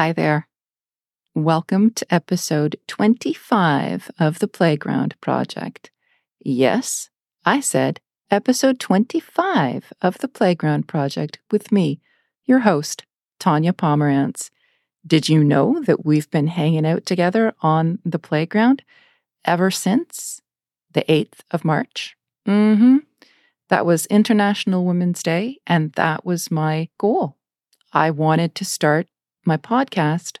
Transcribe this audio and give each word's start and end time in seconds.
Hi 0.00 0.12
there. 0.12 0.48
Welcome 1.34 1.90
to 1.90 2.06
episode 2.08 2.78
25 2.86 4.10
of 4.18 4.38
the 4.38 4.48
Playground 4.48 5.14
Project. 5.20 5.90
Yes, 6.42 7.10
I 7.44 7.60
said 7.60 8.00
episode 8.30 8.80
25 8.80 9.92
of 10.00 10.16
the 10.16 10.28
Playground 10.28 10.88
Project 10.88 11.40
with 11.50 11.70
me, 11.70 12.00
your 12.46 12.60
host, 12.60 13.04
Tanya 13.38 13.74
Pomerantz. 13.74 14.48
Did 15.06 15.28
you 15.28 15.44
know 15.44 15.82
that 15.82 16.06
we've 16.06 16.30
been 16.30 16.46
hanging 16.46 16.86
out 16.86 17.04
together 17.04 17.52
on 17.60 17.98
the 18.02 18.18
playground 18.18 18.82
ever 19.44 19.70
since 19.70 20.40
the 20.90 21.02
8th 21.10 21.40
of 21.50 21.62
March? 21.62 22.16
Mm 22.48 22.78
hmm. 22.78 22.96
That 23.68 23.84
was 23.84 24.06
International 24.06 24.86
Women's 24.86 25.22
Day, 25.22 25.58
and 25.66 25.92
that 25.92 26.24
was 26.24 26.50
my 26.50 26.88
goal. 26.96 27.36
I 27.92 28.10
wanted 28.10 28.54
to 28.54 28.64
start 28.64 29.09
my 29.44 29.56
podcast 29.56 30.38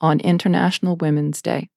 on 0.00 0.20
International 0.20 0.96
Women's 0.96 1.42
Day. 1.42 1.68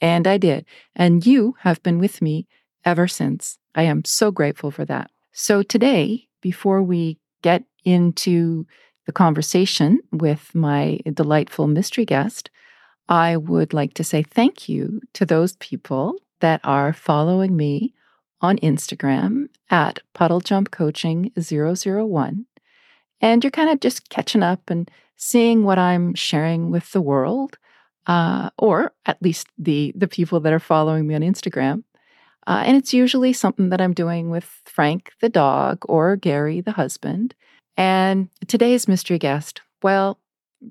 And 0.00 0.26
I 0.26 0.36
did. 0.36 0.66
And 0.94 1.26
you 1.26 1.54
have 1.60 1.82
been 1.82 1.98
with 1.98 2.20
me 2.20 2.46
ever 2.84 3.08
since. 3.08 3.58
I 3.74 3.84
am 3.84 4.04
so 4.04 4.30
grateful 4.30 4.70
for 4.70 4.84
that. 4.84 5.10
So 5.32 5.62
today, 5.62 6.28
before 6.40 6.82
we 6.82 7.18
get 7.42 7.64
into 7.84 8.66
the 9.06 9.12
conversation 9.12 10.00
with 10.12 10.54
my 10.54 11.00
delightful 11.12 11.66
mystery 11.66 12.04
guest, 12.04 12.50
I 13.08 13.36
would 13.36 13.72
like 13.72 13.94
to 13.94 14.04
say 14.04 14.22
thank 14.22 14.68
you 14.68 15.00
to 15.14 15.26
those 15.26 15.56
people 15.56 16.14
that 16.40 16.60
are 16.64 16.92
following 16.92 17.56
me 17.56 17.94
on 18.40 18.58
Instagram 18.58 19.46
at 19.70 19.98
puddlejumpcoaching001. 20.14 22.44
And 23.22 23.42
you're 23.42 23.50
kind 23.52 23.70
of 23.70 23.80
just 23.80 24.10
catching 24.10 24.42
up 24.42 24.68
and 24.68 24.90
seeing 25.16 25.64
what 25.64 25.78
I'm 25.78 26.14
sharing 26.14 26.70
with 26.70 26.90
the 26.90 27.00
world, 27.00 27.56
uh, 28.06 28.50
or 28.58 28.92
at 29.06 29.22
least 29.22 29.46
the 29.56 29.92
the 29.96 30.08
people 30.08 30.40
that 30.40 30.52
are 30.52 30.58
following 30.58 31.06
me 31.06 31.14
on 31.14 31.22
Instagram. 31.22 31.84
Uh, 32.46 32.64
and 32.66 32.76
it's 32.76 32.92
usually 32.92 33.32
something 33.32 33.68
that 33.68 33.80
I'm 33.80 33.94
doing 33.94 34.28
with 34.28 34.60
Frank 34.66 35.12
the 35.20 35.28
dog 35.28 35.84
or 35.88 36.16
Gary 36.16 36.60
the 36.60 36.72
husband. 36.72 37.34
And 37.76 38.28
today's 38.48 38.88
mystery 38.88 39.18
guest, 39.18 39.62
well, 39.82 40.18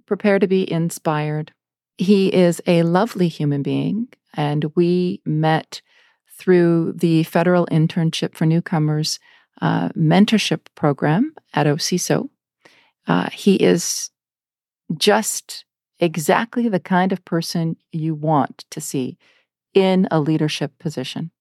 prepare 0.05 0.37
to 0.37 0.47
be 0.47 0.69
inspired. 0.69 1.53
He 1.97 2.33
is 2.33 2.61
a 2.67 2.83
lovely 2.83 3.29
human 3.29 3.63
being, 3.63 4.09
and 4.33 4.65
we 4.75 5.21
met 5.25 5.81
through 6.37 6.93
the 6.93 7.23
Federal 7.23 7.67
Internship 7.67 8.35
for 8.35 8.45
Newcomers 8.45 9.19
uh, 9.61 9.89
mentorship 9.89 10.61
program 10.75 11.33
at 11.53 11.67
OCISO. 11.67 12.29
Uh, 13.07 13.29
he 13.31 13.55
is 13.55 14.09
just 14.97 15.65
exactly 15.99 16.67
the 16.67 16.79
kind 16.79 17.11
of 17.11 17.23
person 17.25 17.75
you 17.91 18.15
want 18.15 18.65
to 18.71 18.81
see 18.81 19.17
in 19.73 20.07
a 20.11 20.19
leadership 20.19 20.71
position. 20.79 21.31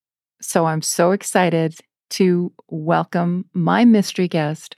So 0.40 0.66
I'm 0.66 0.82
so 0.82 1.12
excited 1.12 1.78
to 2.10 2.52
welcome 2.68 3.46
my 3.52 3.84
mystery 3.84 4.28
guest, 4.28 4.76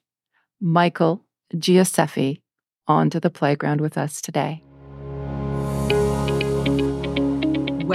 Michael 0.60 1.24
Gioseffi, 1.54 2.40
onto 2.86 3.20
the 3.20 3.30
playground 3.30 3.80
with 3.80 3.96
us 3.96 4.20
today. 4.20 4.62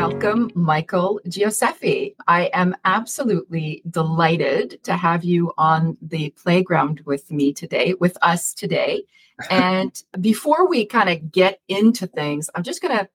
Welcome, 0.07 0.51
Michael 0.55 1.19
Gioseffi. 1.27 2.15
I 2.29 2.49
am 2.53 2.77
absolutely 2.85 3.81
delighted 3.89 4.81
to 4.85 4.95
have 4.95 5.25
you 5.25 5.51
on 5.57 5.97
the 6.01 6.29
playground 6.41 7.01
with 7.05 7.29
me 7.29 7.51
today, 7.51 7.93
with 7.99 8.17
us 8.21 8.53
today. 8.53 9.03
And 9.51 10.01
before 10.21 10.69
we 10.69 10.85
kind 10.85 11.09
of 11.09 11.29
get 11.29 11.59
into 11.67 12.07
things, 12.07 12.49
I'm 12.55 12.63
just 12.63 12.81
going 12.81 12.97
to 12.97 13.09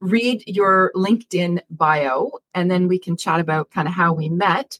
read 0.00 0.44
your 0.46 0.92
LinkedIn 0.94 1.60
bio 1.70 2.32
and 2.52 2.70
then 2.70 2.86
we 2.86 2.98
can 2.98 3.16
chat 3.16 3.40
about 3.40 3.70
kind 3.70 3.88
of 3.88 3.94
how 3.94 4.12
we 4.12 4.28
met. 4.28 4.78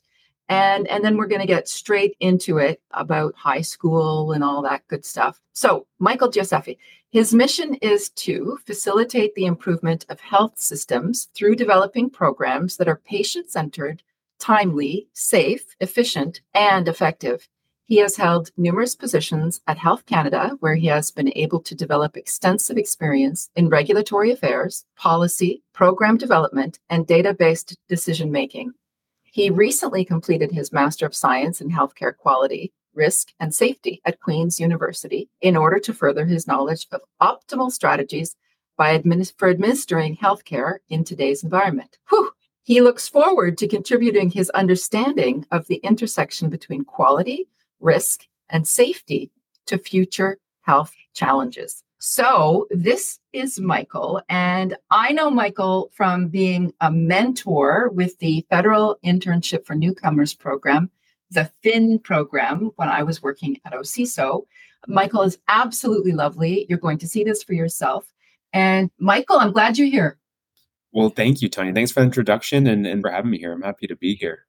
And, 0.48 0.86
and 0.88 1.04
then 1.04 1.16
we're 1.16 1.26
going 1.26 1.40
to 1.40 1.46
get 1.46 1.68
straight 1.68 2.16
into 2.20 2.58
it 2.58 2.80
about 2.92 3.34
high 3.34 3.62
school 3.62 4.32
and 4.32 4.44
all 4.44 4.62
that 4.62 4.86
good 4.86 5.04
stuff. 5.04 5.40
So, 5.52 5.86
Michael 5.98 6.30
Gioseffi, 6.30 6.78
his 7.10 7.32
mission 7.32 7.74
is 7.76 8.10
to 8.10 8.58
facilitate 8.64 9.34
the 9.34 9.46
improvement 9.46 10.04
of 10.08 10.20
health 10.20 10.58
systems 10.58 11.28
through 11.34 11.56
developing 11.56 12.10
programs 12.10 12.76
that 12.76 12.88
are 12.88 13.00
patient 13.04 13.50
centered, 13.50 14.02
timely, 14.38 15.08
safe, 15.12 15.74
efficient, 15.80 16.40
and 16.54 16.86
effective. 16.88 17.48
He 17.86 17.98
has 17.98 18.16
held 18.16 18.50
numerous 18.56 18.96
positions 18.96 19.60
at 19.68 19.78
Health 19.78 20.06
Canada, 20.06 20.56
where 20.58 20.74
he 20.74 20.88
has 20.88 21.12
been 21.12 21.32
able 21.36 21.60
to 21.60 21.74
develop 21.74 22.16
extensive 22.16 22.76
experience 22.76 23.48
in 23.54 23.68
regulatory 23.68 24.32
affairs, 24.32 24.84
policy, 24.96 25.62
program 25.72 26.16
development, 26.16 26.80
and 26.90 27.06
data 27.06 27.32
based 27.32 27.76
decision 27.88 28.32
making. 28.32 28.74
He 29.36 29.50
recently 29.50 30.02
completed 30.02 30.50
his 30.50 30.72
Master 30.72 31.04
of 31.04 31.14
Science 31.14 31.60
in 31.60 31.68
Healthcare 31.68 32.16
Quality, 32.16 32.72
Risk, 32.94 33.34
and 33.38 33.54
Safety 33.54 34.00
at 34.06 34.18
Queen's 34.18 34.58
University 34.58 35.28
in 35.42 35.58
order 35.58 35.78
to 35.78 35.92
further 35.92 36.24
his 36.24 36.46
knowledge 36.46 36.86
of 36.90 37.02
optimal 37.20 37.70
strategies 37.70 38.34
by 38.78 38.98
administ- 38.98 39.34
for 39.36 39.50
administering 39.50 40.16
healthcare 40.16 40.76
in 40.88 41.04
today's 41.04 41.44
environment. 41.44 41.98
Whew. 42.08 42.30
He 42.62 42.80
looks 42.80 43.08
forward 43.08 43.58
to 43.58 43.68
contributing 43.68 44.30
his 44.30 44.48
understanding 44.54 45.44
of 45.50 45.66
the 45.66 45.82
intersection 45.84 46.48
between 46.48 46.86
quality, 46.86 47.46
risk, 47.78 48.22
and 48.48 48.66
safety 48.66 49.30
to 49.66 49.76
future 49.76 50.38
health 50.62 50.94
challenges. 51.12 51.84
So, 52.08 52.68
this 52.70 53.18
is 53.32 53.58
Michael, 53.58 54.22
and 54.28 54.76
I 54.92 55.10
know 55.10 55.28
Michael 55.28 55.90
from 55.92 56.28
being 56.28 56.72
a 56.80 56.88
mentor 56.88 57.90
with 57.92 58.16
the 58.20 58.46
Federal 58.48 58.96
Internship 59.04 59.66
for 59.66 59.74
Newcomers 59.74 60.32
program, 60.32 60.88
the 61.32 61.50
FIN 61.64 61.98
program, 61.98 62.70
when 62.76 62.88
I 62.88 63.02
was 63.02 63.24
working 63.24 63.58
at 63.64 63.72
OCISO. 63.72 64.46
Michael 64.86 65.22
is 65.22 65.38
absolutely 65.48 66.12
lovely. 66.12 66.64
You're 66.68 66.78
going 66.78 66.98
to 66.98 67.08
see 67.08 67.24
this 67.24 67.42
for 67.42 67.54
yourself. 67.54 68.14
And 68.52 68.88
Michael, 69.00 69.40
I'm 69.40 69.50
glad 69.50 69.76
you're 69.76 69.88
here. 69.88 70.16
Well, 70.92 71.08
thank 71.08 71.42
you, 71.42 71.48
Tony. 71.48 71.72
Thanks 71.72 71.90
for 71.90 71.98
the 71.98 72.06
introduction 72.06 72.68
and, 72.68 72.86
and 72.86 73.02
for 73.02 73.10
having 73.10 73.32
me 73.32 73.38
here. 73.38 73.52
I'm 73.52 73.62
happy 73.62 73.88
to 73.88 73.96
be 73.96 74.14
here. 74.14 74.46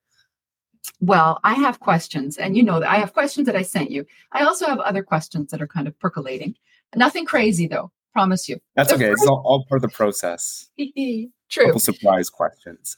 Well, 1.00 1.40
I 1.42 1.54
have 1.54 1.80
questions, 1.80 2.36
and 2.36 2.56
you 2.56 2.62
know 2.62 2.78
that 2.78 2.88
I 2.88 2.98
have 2.98 3.14
questions 3.14 3.46
that 3.46 3.56
I 3.56 3.62
sent 3.62 3.90
you. 3.90 4.06
I 4.30 4.44
also 4.44 4.66
have 4.66 4.78
other 4.78 5.02
questions 5.02 5.50
that 5.50 5.60
are 5.60 5.66
kind 5.66 5.88
of 5.88 5.98
percolating. 5.98 6.54
Nothing 6.96 7.26
crazy, 7.26 7.66
though. 7.66 7.90
Promise 8.12 8.48
you. 8.48 8.58
That's 8.74 8.88
the 8.90 8.96
okay. 8.96 9.10
First... 9.10 9.22
It's 9.22 9.28
all, 9.28 9.42
all, 9.44 9.64
part 9.68 9.82
of 9.84 9.90
the 9.90 9.94
process. 9.94 10.68
True. 10.78 11.66
Couple 11.66 11.80
surprise 11.80 12.30
questions. 12.30 12.96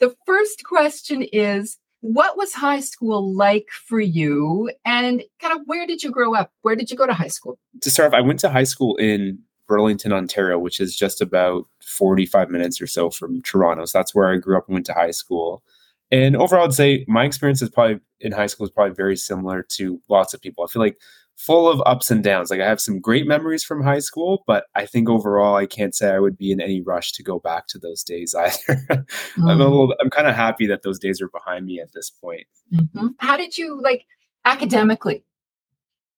The 0.00 0.14
first 0.26 0.64
question 0.64 1.22
is 1.32 1.78
What 2.00 2.36
was 2.36 2.52
high 2.52 2.80
school 2.80 3.34
like 3.34 3.68
for 3.70 4.00
you? 4.00 4.70
And 4.84 5.22
kind 5.40 5.58
of 5.58 5.62
where 5.66 5.86
did 5.86 6.02
you 6.02 6.10
grow 6.10 6.34
up? 6.34 6.52
Where 6.62 6.76
did 6.76 6.90
you 6.90 6.96
go 6.96 7.06
to 7.06 7.14
high 7.14 7.28
school? 7.28 7.58
To 7.80 7.90
start 7.90 8.12
off, 8.12 8.18
I 8.18 8.20
went 8.20 8.40
to 8.40 8.50
high 8.50 8.64
school 8.64 8.96
in 8.96 9.38
Burlington, 9.66 10.12
Ontario, 10.12 10.58
which 10.58 10.80
is 10.80 10.96
just 10.96 11.20
about 11.20 11.66
45 11.84 12.50
minutes 12.50 12.80
or 12.80 12.86
so 12.86 13.10
from 13.10 13.42
Toronto. 13.42 13.84
So 13.84 13.98
that's 13.98 14.14
where 14.14 14.32
I 14.32 14.36
grew 14.36 14.56
up 14.56 14.66
and 14.66 14.74
went 14.74 14.86
to 14.86 14.94
high 14.94 15.10
school. 15.10 15.62
And 16.10 16.36
overall, 16.36 16.64
I'd 16.64 16.72
say 16.72 17.04
my 17.06 17.24
experience 17.24 17.60
is 17.60 17.68
probably 17.68 18.00
in 18.20 18.32
high 18.32 18.46
school 18.46 18.66
is 18.66 18.72
probably 18.72 18.94
very 18.94 19.16
similar 19.16 19.62
to 19.62 20.00
lots 20.08 20.34
of 20.34 20.40
people. 20.40 20.64
I 20.64 20.68
feel 20.68 20.82
like 20.82 20.98
full 21.38 21.68
of 21.68 21.80
ups 21.86 22.10
and 22.10 22.22
downs. 22.22 22.50
Like 22.50 22.60
I 22.60 22.66
have 22.66 22.80
some 22.80 23.00
great 23.00 23.26
memories 23.26 23.62
from 23.62 23.82
high 23.82 24.00
school, 24.00 24.42
but 24.46 24.64
I 24.74 24.84
think 24.84 25.08
overall 25.08 25.54
I 25.54 25.66
can't 25.66 25.94
say 25.94 26.10
I 26.10 26.18
would 26.18 26.36
be 26.36 26.50
in 26.50 26.60
any 26.60 26.82
rush 26.82 27.12
to 27.12 27.22
go 27.22 27.38
back 27.38 27.68
to 27.68 27.78
those 27.78 28.02
days 28.02 28.34
either. 28.38 28.56
mm. 28.58 29.06
I'm 29.38 29.60
a 29.60 29.64
mm. 29.64 29.70
little 29.70 29.94
I'm 30.00 30.10
kind 30.10 30.26
of 30.26 30.34
happy 30.34 30.66
that 30.66 30.82
those 30.82 30.98
days 30.98 31.22
are 31.22 31.28
behind 31.28 31.64
me 31.64 31.80
at 31.80 31.92
this 31.92 32.10
point. 32.10 32.46
Mm-hmm. 32.74 33.08
How 33.18 33.36
did 33.36 33.56
you 33.56 33.80
like 33.80 34.04
academically? 34.44 35.24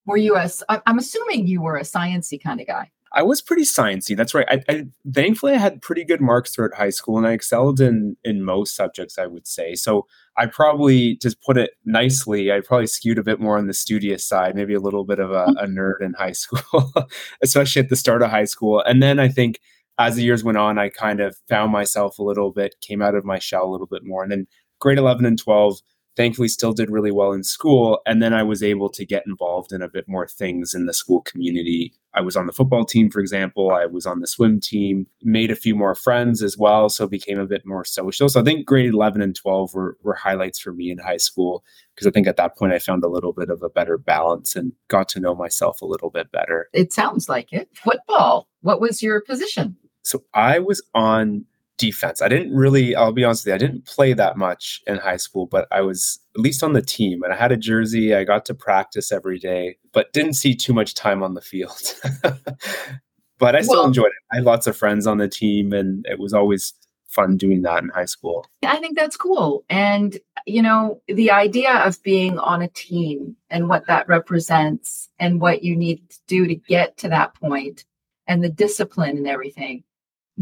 Were 0.06 0.16
you 0.16 0.36
a 0.36 0.48
I'm 0.86 0.98
assuming 0.98 1.46
you 1.46 1.60
were 1.60 1.76
a 1.76 1.82
sciency 1.82 2.42
kind 2.42 2.60
of 2.60 2.66
guy. 2.66 2.90
I 3.12 3.22
was 3.22 3.42
pretty 3.42 3.62
sciencey. 3.62 4.16
That's 4.16 4.34
right. 4.34 4.46
I, 4.48 4.62
I, 4.68 4.86
thankfully 5.12 5.54
I 5.54 5.58
had 5.58 5.82
pretty 5.82 6.04
good 6.04 6.20
marks 6.20 6.54
throughout 6.54 6.74
high 6.74 6.90
school, 6.90 7.18
and 7.18 7.26
I 7.26 7.32
excelled 7.32 7.80
in 7.80 8.16
in 8.24 8.44
most 8.44 8.76
subjects. 8.76 9.18
I 9.18 9.26
would 9.26 9.46
say 9.46 9.74
so. 9.74 10.06
I 10.36 10.46
probably, 10.46 11.16
to 11.16 11.36
put 11.44 11.58
it 11.58 11.72
nicely, 11.84 12.52
I 12.52 12.60
probably 12.60 12.86
skewed 12.86 13.18
a 13.18 13.24
bit 13.24 13.40
more 13.40 13.58
on 13.58 13.66
the 13.66 13.74
studious 13.74 14.24
side, 14.24 14.54
maybe 14.54 14.74
a 14.74 14.80
little 14.80 15.04
bit 15.04 15.18
of 15.18 15.32
a, 15.32 15.44
a 15.58 15.66
nerd 15.66 16.00
in 16.00 16.14
high 16.14 16.32
school, 16.32 16.92
especially 17.42 17.82
at 17.82 17.88
the 17.88 17.96
start 17.96 18.22
of 18.22 18.30
high 18.30 18.44
school. 18.44 18.80
And 18.86 19.02
then 19.02 19.18
I 19.18 19.28
think 19.28 19.60
as 19.98 20.16
the 20.16 20.22
years 20.22 20.44
went 20.44 20.56
on, 20.56 20.78
I 20.78 20.88
kind 20.88 21.20
of 21.20 21.36
found 21.48 21.72
myself 21.72 22.18
a 22.18 22.22
little 22.22 22.52
bit, 22.52 22.76
came 22.80 23.02
out 23.02 23.14
of 23.14 23.24
my 23.24 23.38
shell 23.38 23.68
a 23.68 23.72
little 23.72 23.88
bit 23.88 24.02
more, 24.04 24.22
and 24.22 24.30
then 24.30 24.46
grade 24.78 24.98
eleven 24.98 25.26
and 25.26 25.38
twelve 25.38 25.80
thankfully 26.20 26.48
still 26.48 26.74
did 26.74 26.90
really 26.90 27.10
well 27.10 27.32
in 27.32 27.42
school. 27.42 28.02
And 28.04 28.22
then 28.22 28.34
I 28.34 28.42
was 28.42 28.62
able 28.62 28.90
to 28.90 29.06
get 29.06 29.26
involved 29.26 29.72
in 29.72 29.80
a 29.80 29.88
bit 29.88 30.06
more 30.06 30.28
things 30.28 30.74
in 30.74 30.84
the 30.84 30.92
school 30.92 31.22
community. 31.22 31.94
I 32.12 32.20
was 32.20 32.36
on 32.36 32.46
the 32.46 32.52
football 32.52 32.84
team, 32.84 33.10
for 33.10 33.20
example. 33.20 33.70
I 33.70 33.86
was 33.86 34.04
on 34.04 34.20
the 34.20 34.26
swim 34.26 34.60
team, 34.60 35.06
made 35.22 35.50
a 35.50 35.56
few 35.56 35.74
more 35.74 35.94
friends 35.94 36.42
as 36.42 36.58
well. 36.58 36.90
So 36.90 37.06
became 37.06 37.38
a 37.38 37.46
bit 37.46 37.62
more 37.64 37.86
social. 37.86 38.28
So 38.28 38.38
I 38.38 38.44
think 38.44 38.66
grade 38.66 38.92
11 38.92 39.22
and 39.22 39.34
12 39.34 39.72
were, 39.72 39.96
were 40.02 40.14
highlights 40.14 40.58
for 40.58 40.74
me 40.74 40.90
in 40.90 40.98
high 40.98 41.16
school 41.16 41.64
because 41.94 42.06
I 42.06 42.10
think 42.10 42.26
at 42.26 42.36
that 42.36 42.54
point 42.54 42.74
I 42.74 42.80
found 42.80 43.02
a 43.02 43.08
little 43.08 43.32
bit 43.32 43.48
of 43.48 43.62
a 43.62 43.70
better 43.70 43.96
balance 43.96 44.54
and 44.54 44.72
got 44.88 45.08
to 45.10 45.20
know 45.20 45.34
myself 45.34 45.80
a 45.80 45.86
little 45.86 46.10
bit 46.10 46.30
better. 46.30 46.68
It 46.74 46.92
sounds 46.92 47.30
like 47.30 47.50
it. 47.50 47.70
Football, 47.72 48.46
what 48.60 48.78
was 48.78 49.02
your 49.02 49.22
position? 49.22 49.78
So 50.02 50.22
I 50.34 50.58
was 50.58 50.82
on 50.94 51.46
defense. 51.80 52.20
I 52.20 52.28
didn't 52.28 52.54
really, 52.54 52.94
I'll 52.94 53.10
be 53.10 53.24
honest 53.24 53.46
with 53.46 53.52
you, 53.52 53.54
I 53.54 53.58
didn't 53.58 53.86
play 53.86 54.12
that 54.12 54.36
much 54.36 54.82
in 54.86 54.98
high 54.98 55.16
school, 55.16 55.46
but 55.46 55.66
I 55.72 55.80
was 55.80 56.20
at 56.36 56.42
least 56.42 56.62
on 56.62 56.74
the 56.74 56.82
team 56.82 57.22
and 57.22 57.32
I 57.32 57.36
had 57.36 57.52
a 57.52 57.56
jersey. 57.56 58.14
I 58.14 58.24
got 58.24 58.44
to 58.46 58.54
practice 58.54 59.10
every 59.10 59.38
day, 59.38 59.78
but 59.92 60.12
didn't 60.12 60.34
see 60.34 60.54
too 60.54 60.74
much 60.74 60.94
time 60.94 61.22
on 61.22 61.32
the 61.32 61.40
field. 61.40 61.94
but 63.38 63.56
I 63.56 63.62
still 63.62 63.78
well, 63.78 63.86
enjoyed 63.86 64.08
it. 64.08 64.22
I 64.30 64.36
had 64.36 64.44
lots 64.44 64.66
of 64.66 64.76
friends 64.76 65.06
on 65.06 65.16
the 65.16 65.28
team 65.28 65.72
and 65.72 66.04
it 66.06 66.18
was 66.18 66.34
always 66.34 66.74
fun 67.08 67.38
doing 67.38 67.62
that 67.62 67.82
in 67.82 67.88
high 67.88 68.04
school. 68.04 68.46
I 68.62 68.76
think 68.76 68.96
that's 68.96 69.16
cool. 69.16 69.64
And, 69.70 70.18
you 70.46 70.60
know, 70.60 71.00
the 71.08 71.30
idea 71.30 71.72
of 71.78 72.02
being 72.02 72.38
on 72.38 72.60
a 72.60 72.68
team 72.68 73.36
and 73.48 73.70
what 73.70 73.86
that 73.86 74.06
represents 74.06 75.08
and 75.18 75.40
what 75.40 75.64
you 75.64 75.74
need 75.74 76.08
to 76.10 76.18
do 76.26 76.46
to 76.46 76.54
get 76.54 76.98
to 76.98 77.08
that 77.08 77.34
point 77.34 77.84
and 78.26 78.44
the 78.44 78.50
discipline 78.50 79.16
and 79.16 79.26
everything 79.26 79.82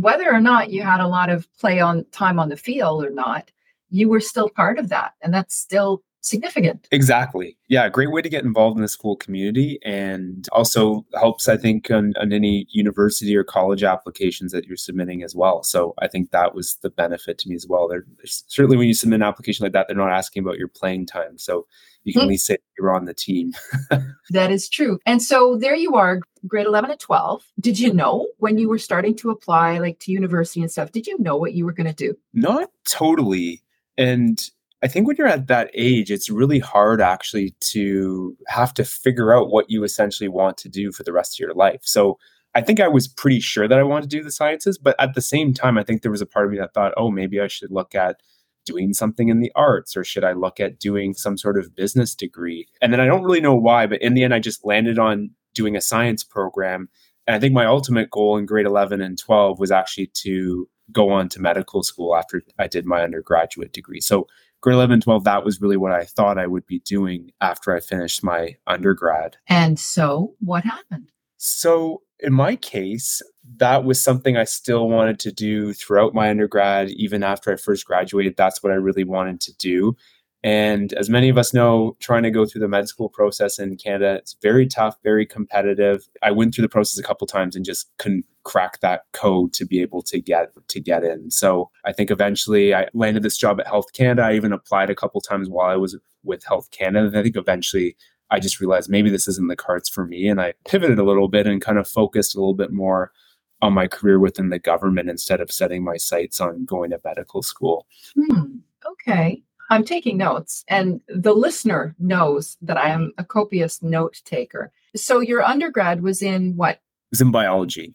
whether 0.00 0.32
or 0.32 0.40
not 0.40 0.70
you 0.70 0.82
had 0.82 1.00
a 1.00 1.08
lot 1.08 1.28
of 1.28 1.48
play 1.58 1.80
on 1.80 2.04
time 2.12 2.38
on 2.38 2.48
the 2.48 2.56
field 2.56 3.04
or 3.04 3.10
not, 3.10 3.50
you 3.90 4.08
were 4.08 4.20
still 4.20 4.48
part 4.48 4.78
of 4.78 4.88
that. 4.90 5.14
And 5.22 5.34
that's 5.34 5.56
still 5.56 6.04
significant. 6.20 6.86
Exactly. 6.92 7.56
Yeah, 7.68 7.88
great 7.88 8.12
way 8.12 8.22
to 8.22 8.28
get 8.28 8.44
involved 8.44 8.76
in 8.76 8.82
the 8.82 8.88
school 8.88 9.16
community 9.16 9.80
and 9.84 10.46
also 10.52 11.04
helps, 11.14 11.48
I 11.48 11.56
think, 11.56 11.90
on, 11.90 12.12
on, 12.20 12.32
any 12.32 12.66
university 12.70 13.34
or 13.36 13.42
college 13.42 13.82
applications 13.82 14.52
that 14.52 14.66
you're 14.66 14.76
submitting 14.76 15.24
as 15.24 15.34
well. 15.34 15.64
So 15.64 15.94
I 15.98 16.06
think 16.06 16.30
that 16.30 16.54
was 16.54 16.76
the 16.82 16.90
benefit 16.90 17.38
to 17.38 17.48
me 17.48 17.56
as 17.56 17.66
well. 17.68 17.88
They're, 17.88 18.04
certainly 18.24 18.76
when 18.76 18.88
you 18.88 18.94
submit 18.94 19.16
an 19.16 19.26
application 19.26 19.64
like 19.64 19.72
that, 19.72 19.88
they're 19.88 19.96
not 19.96 20.12
asking 20.12 20.44
about 20.44 20.58
your 20.58 20.68
playing 20.68 21.06
time. 21.06 21.38
So 21.38 21.66
you 22.08 22.14
can 22.14 22.20
mm-hmm. 22.20 22.26
at 22.26 22.30
least 22.30 22.46
say 22.46 22.58
you're 22.78 22.94
on 22.94 23.04
the 23.04 23.14
team. 23.14 23.52
that 24.30 24.50
is 24.50 24.68
true. 24.68 24.98
And 25.06 25.22
so 25.22 25.56
there 25.56 25.76
you 25.76 25.94
are, 25.94 26.20
grade 26.46 26.66
11 26.66 26.90
and 26.90 27.00
12. 27.00 27.44
Did 27.60 27.78
you 27.78 27.92
know 27.92 28.28
when 28.38 28.58
you 28.58 28.68
were 28.68 28.78
starting 28.78 29.14
to 29.16 29.30
apply 29.30 29.78
like 29.78 29.98
to 30.00 30.12
university 30.12 30.60
and 30.60 30.70
stuff, 30.70 30.92
did 30.92 31.06
you 31.06 31.16
know 31.18 31.36
what 31.36 31.54
you 31.54 31.64
were 31.64 31.72
going 31.72 31.88
to 31.88 31.94
do? 31.94 32.16
Not 32.32 32.70
totally. 32.84 33.62
And 33.96 34.40
I 34.82 34.88
think 34.88 35.06
when 35.06 35.16
you're 35.16 35.26
at 35.26 35.48
that 35.48 35.70
age, 35.74 36.10
it's 36.10 36.30
really 36.30 36.60
hard 36.60 37.00
actually 37.00 37.54
to 37.60 38.36
have 38.46 38.72
to 38.74 38.84
figure 38.84 39.34
out 39.34 39.50
what 39.50 39.70
you 39.70 39.82
essentially 39.84 40.28
want 40.28 40.56
to 40.58 40.68
do 40.68 40.92
for 40.92 41.02
the 41.02 41.12
rest 41.12 41.34
of 41.34 41.40
your 41.40 41.54
life. 41.54 41.80
So 41.82 42.18
I 42.54 42.60
think 42.60 42.80
I 42.80 42.88
was 42.88 43.08
pretty 43.08 43.40
sure 43.40 43.68
that 43.68 43.78
I 43.78 43.82
wanted 43.82 44.08
to 44.10 44.16
do 44.16 44.22
the 44.22 44.30
sciences, 44.30 44.78
but 44.78 44.96
at 44.98 45.14
the 45.14 45.20
same 45.20 45.52
time, 45.52 45.78
I 45.78 45.84
think 45.84 46.02
there 46.02 46.10
was 46.10 46.22
a 46.22 46.26
part 46.26 46.46
of 46.46 46.52
me 46.52 46.58
that 46.58 46.74
thought, 46.74 46.94
oh, 46.96 47.10
maybe 47.10 47.40
I 47.40 47.48
should 47.48 47.70
look 47.70 47.94
at 47.94 48.20
doing 48.68 48.92
something 48.92 49.28
in 49.28 49.40
the 49.40 49.52
arts 49.54 49.96
or 49.96 50.04
should 50.04 50.24
I 50.24 50.32
look 50.32 50.60
at 50.60 50.78
doing 50.78 51.14
some 51.14 51.36
sort 51.36 51.58
of 51.58 51.74
business 51.74 52.14
degree? 52.14 52.68
And 52.80 52.92
then 52.92 53.00
I 53.00 53.06
don't 53.06 53.22
really 53.22 53.40
know 53.40 53.54
why, 53.54 53.86
but 53.86 54.02
in 54.02 54.14
the 54.14 54.24
end, 54.24 54.34
I 54.34 54.38
just 54.38 54.64
landed 54.64 54.98
on 54.98 55.30
doing 55.54 55.74
a 55.74 55.80
science 55.80 56.22
program. 56.22 56.88
And 57.26 57.34
I 57.34 57.40
think 57.40 57.54
my 57.54 57.66
ultimate 57.66 58.10
goal 58.10 58.36
in 58.36 58.46
grade 58.46 58.66
11 58.66 59.00
and 59.00 59.18
12 59.18 59.58
was 59.58 59.70
actually 59.70 60.10
to 60.14 60.68
go 60.92 61.10
on 61.10 61.28
to 61.30 61.40
medical 61.40 61.82
school 61.82 62.14
after 62.14 62.42
I 62.58 62.66
did 62.66 62.86
my 62.86 63.02
undergraduate 63.02 63.72
degree. 63.72 64.00
So 64.00 64.26
grade 64.60 64.74
11 64.74 65.00
12 65.02 65.22
that 65.22 65.44
was 65.44 65.60
really 65.60 65.76
what 65.76 65.92
i 65.92 66.02
thought 66.02 66.36
i 66.36 66.44
would 66.44 66.66
be 66.66 66.80
doing 66.80 67.30
after 67.40 67.72
i 67.72 67.78
finished 67.78 68.24
my 68.24 68.56
undergrad 68.66 69.36
and 69.46 69.78
so 69.78 70.34
what 70.40 70.64
happened 70.64 71.12
so 71.36 72.02
in 72.20 72.32
my 72.32 72.56
case, 72.56 73.22
that 73.56 73.84
was 73.84 74.02
something 74.02 74.36
I 74.36 74.44
still 74.44 74.88
wanted 74.88 75.18
to 75.20 75.32
do 75.32 75.72
throughout 75.72 76.14
my 76.14 76.30
undergrad, 76.30 76.90
even 76.90 77.22
after 77.22 77.52
I 77.52 77.56
first 77.56 77.86
graduated. 77.86 78.36
That's 78.36 78.62
what 78.62 78.72
I 78.72 78.76
really 78.76 79.04
wanted 79.04 79.40
to 79.42 79.56
do. 79.56 79.96
And 80.44 80.92
as 80.92 81.10
many 81.10 81.28
of 81.28 81.36
us 81.36 81.52
know, 81.52 81.96
trying 81.98 82.22
to 82.22 82.30
go 82.30 82.46
through 82.46 82.60
the 82.60 82.68
med 82.68 82.88
school 82.88 83.08
process 83.08 83.58
in 83.58 83.76
Canada, 83.76 84.14
it's 84.14 84.36
very 84.40 84.66
tough, 84.68 84.96
very 85.02 85.26
competitive. 85.26 86.08
I 86.22 86.30
went 86.30 86.54
through 86.54 86.62
the 86.62 86.68
process 86.68 86.98
a 86.98 87.02
couple 87.02 87.26
times 87.26 87.56
and 87.56 87.64
just 87.64 87.90
couldn't 87.98 88.24
crack 88.44 88.78
that 88.80 89.02
code 89.12 89.52
to 89.54 89.66
be 89.66 89.82
able 89.82 90.00
to 90.02 90.20
get 90.20 90.52
to 90.68 90.80
get 90.80 91.02
in. 91.02 91.30
So 91.32 91.70
I 91.84 91.92
think 91.92 92.10
eventually 92.10 92.72
I 92.72 92.86
landed 92.94 93.24
this 93.24 93.36
job 93.36 93.58
at 93.58 93.66
Health 93.66 93.92
Canada. 93.92 94.22
I 94.22 94.34
even 94.34 94.52
applied 94.52 94.90
a 94.90 94.94
couple 94.94 95.20
times 95.20 95.48
while 95.48 95.70
I 95.70 95.76
was 95.76 95.96
with 96.22 96.44
Health 96.44 96.70
Canada. 96.70 97.08
And 97.08 97.18
I 97.18 97.22
think 97.24 97.36
eventually 97.36 97.96
I 98.30 98.38
just 98.38 98.60
realized 98.60 98.88
maybe 98.88 99.10
this 99.10 99.26
isn't 99.26 99.48
the 99.48 99.56
cards 99.56 99.88
for 99.88 100.06
me. 100.06 100.28
And 100.28 100.40
I 100.40 100.54
pivoted 100.66 101.00
a 101.00 101.04
little 101.04 101.28
bit 101.28 101.48
and 101.48 101.60
kind 101.60 101.78
of 101.78 101.88
focused 101.88 102.36
a 102.36 102.38
little 102.38 102.54
bit 102.54 102.72
more 102.72 103.10
on 103.60 103.72
my 103.72 103.86
career 103.88 104.18
within 104.18 104.50
the 104.50 104.58
government 104.58 105.10
instead 105.10 105.40
of 105.40 105.50
setting 105.50 105.82
my 105.82 105.96
sights 105.96 106.40
on 106.40 106.64
going 106.64 106.90
to 106.90 107.00
medical 107.04 107.42
school. 107.42 107.86
Hmm. 108.14 108.58
Okay. 108.86 109.42
I'm 109.70 109.84
taking 109.84 110.16
notes, 110.16 110.64
and 110.68 111.02
the 111.08 111.34
listener 111.34 111.94
knows 111.98 112.56
that 112.62 112.78
I 112.78 112.88
am 112.88 113.12
a 113.18 113.24
copious 113.24 113.82
note 113.82 114.22
taker. 114.24 114.72
So 114.96 115.20
your 115.20 115.42
undergrad 115.42 116.02
was 116.02 116.22
in 116.22 116.56
what? 116.56 116.76
It 116.76 117.10
was 117.10 117.20
in 117.20 117.30
biology. 117.30 117.94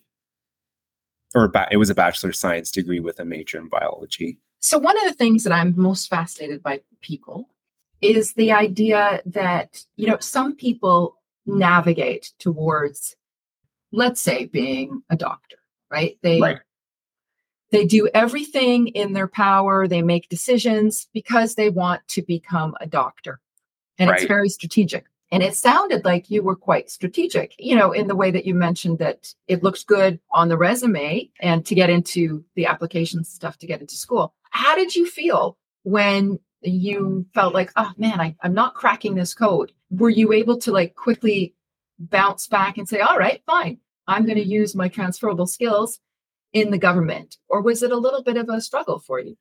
Or 1.33 1.47
ba- 1.47 1.69
it 1.71 1.77
was 1.77 1.89
a 1.89 1.95
bachelor 1.95 2.29
of 2.29 2.35
science 2.35 2.69
degree 2.69 2.99
with 2.99 3.19
a 3.19 3.25
major 3.25 3.57
in 3.57 3.69
biology. 3.69 4.37
So 4.59 4.77
one 4.77 4.97
of 4.99 5.05
the 5.05 5.17
things 5.17 5.43
that 5.43 5.53
I'm 5.53 5.73
most 5.75 6.09
fascinated 6.09 6.61
by 6.61 6.81
people 7.01 7.49
is 8.01 8.33
the 8.33 8.51
idea 8.51 9.21
that, 9.25 9.83
you 9.95 10.07
know, 10.07 10.17
some 10.19 10.55
people 10.55 11.17
navigate 11.47 12.33
towards, 12.37 13.15
let's 13.93 14.19
say, 14.19 14.45
being 14.45 15.03
a 15.09 15.15
doctor, 15.15 15.57
right? 15.89 16.17
They 16.21 16.41
right. 16.41 16.59
they 17.71 17.85
do 17.85 18.09
everything 18.13 18.87
in 18.87 19.13
their 19.13 19.27
power, 19.27 19.87
they 19.87 20.01
make 20.01 20.27
decisions 20.27 21.07
because 21.13 21.55
they 21.55 21.69
want 21.69 22.05
to 22.09 22.21
become 22.21 22.75
a 22.81 22.87
doctor. 22.87 23.39
And 23.97 24.09
right. 24.09 24.19
it's 24.19 24.27
very 24.27 24.49
strategic. 24.49 25.05
And 25.31 25.41
it 25.41 25.55
sounded 25.55 26.05
like 26.05 26.29
you 26.29 26.43
were 26.43 26.55
quite 26.55 26.91
strategic, 26.91 27.55
you 27.57 27.75
know, 27.75 27.91
in 27.91 28.07
the 28.07 28.15
way 28.15 28.29
that 28.29 28.45
you 28.45 28.53
mentioned 28.53 28.99
that 28.99 29.33
it 29.47 29.63
looks 29.63 29.83
good 29.83 30.19
on 30.31 30.49
the 30.49 30.57
resume 30.57 31.29
and 31.39 31.65
to 31.65 31.73
get 31.73 31.89
into 31.89 32.43
the 32.55 32.65
application 32.67 33.23
stuff 33.23 33.57
to 33.59 33.67
get 33.67 33.81
into 33.81 33.95
school. 33.95 34.33
How 34.51 34.75
did 34.75 34.95
you 34.95 35.07
feel 35.07 35.57
when 35.83 36.39
you 36.61 37.25
felt 37.33 37.53
like, 37.53 37.71
oh 37.75 37.91
man, 37.97 38.19
I, 38.19 38.35
I'm 38.41 38.53
not 38.53 38.75
cracking 38.75 39.15
this 39.15 39.33
code. 39.33 39.71
Were 39.89 40.09
you 40.09 40.33
able 40.33 40.57
to 40.59 40.71
like 40.71 40.95
quickly 40.95 41.55
bounce 41.99 42.47
back 42.47 42.77
and 42.77 42.87
say, 42.87 42.99
all 42.99 43.17
right, 43.17 43.41
fine, 43.45 43.79
I'm 44.07 44.25
going 44.25 44.37
to 44.37 44.45
use 44.45 44.75
my 44.75 44.87
transferable 44.87 45.47
skills 45.47 45.99
in 46.51 46.71
the 46.71 46.77
government? 46.77 47.37
Or 47.49 47.61
was 47.61 47.83
it 47.83 47.91
a 47.91 47.97
little 47.97 48.23
bit 48.23 48.37
of 48.37 48.49
a 48.49 48.61
struggle 48.61 48.99
for 48.99 49.19
you? 49.19 49.37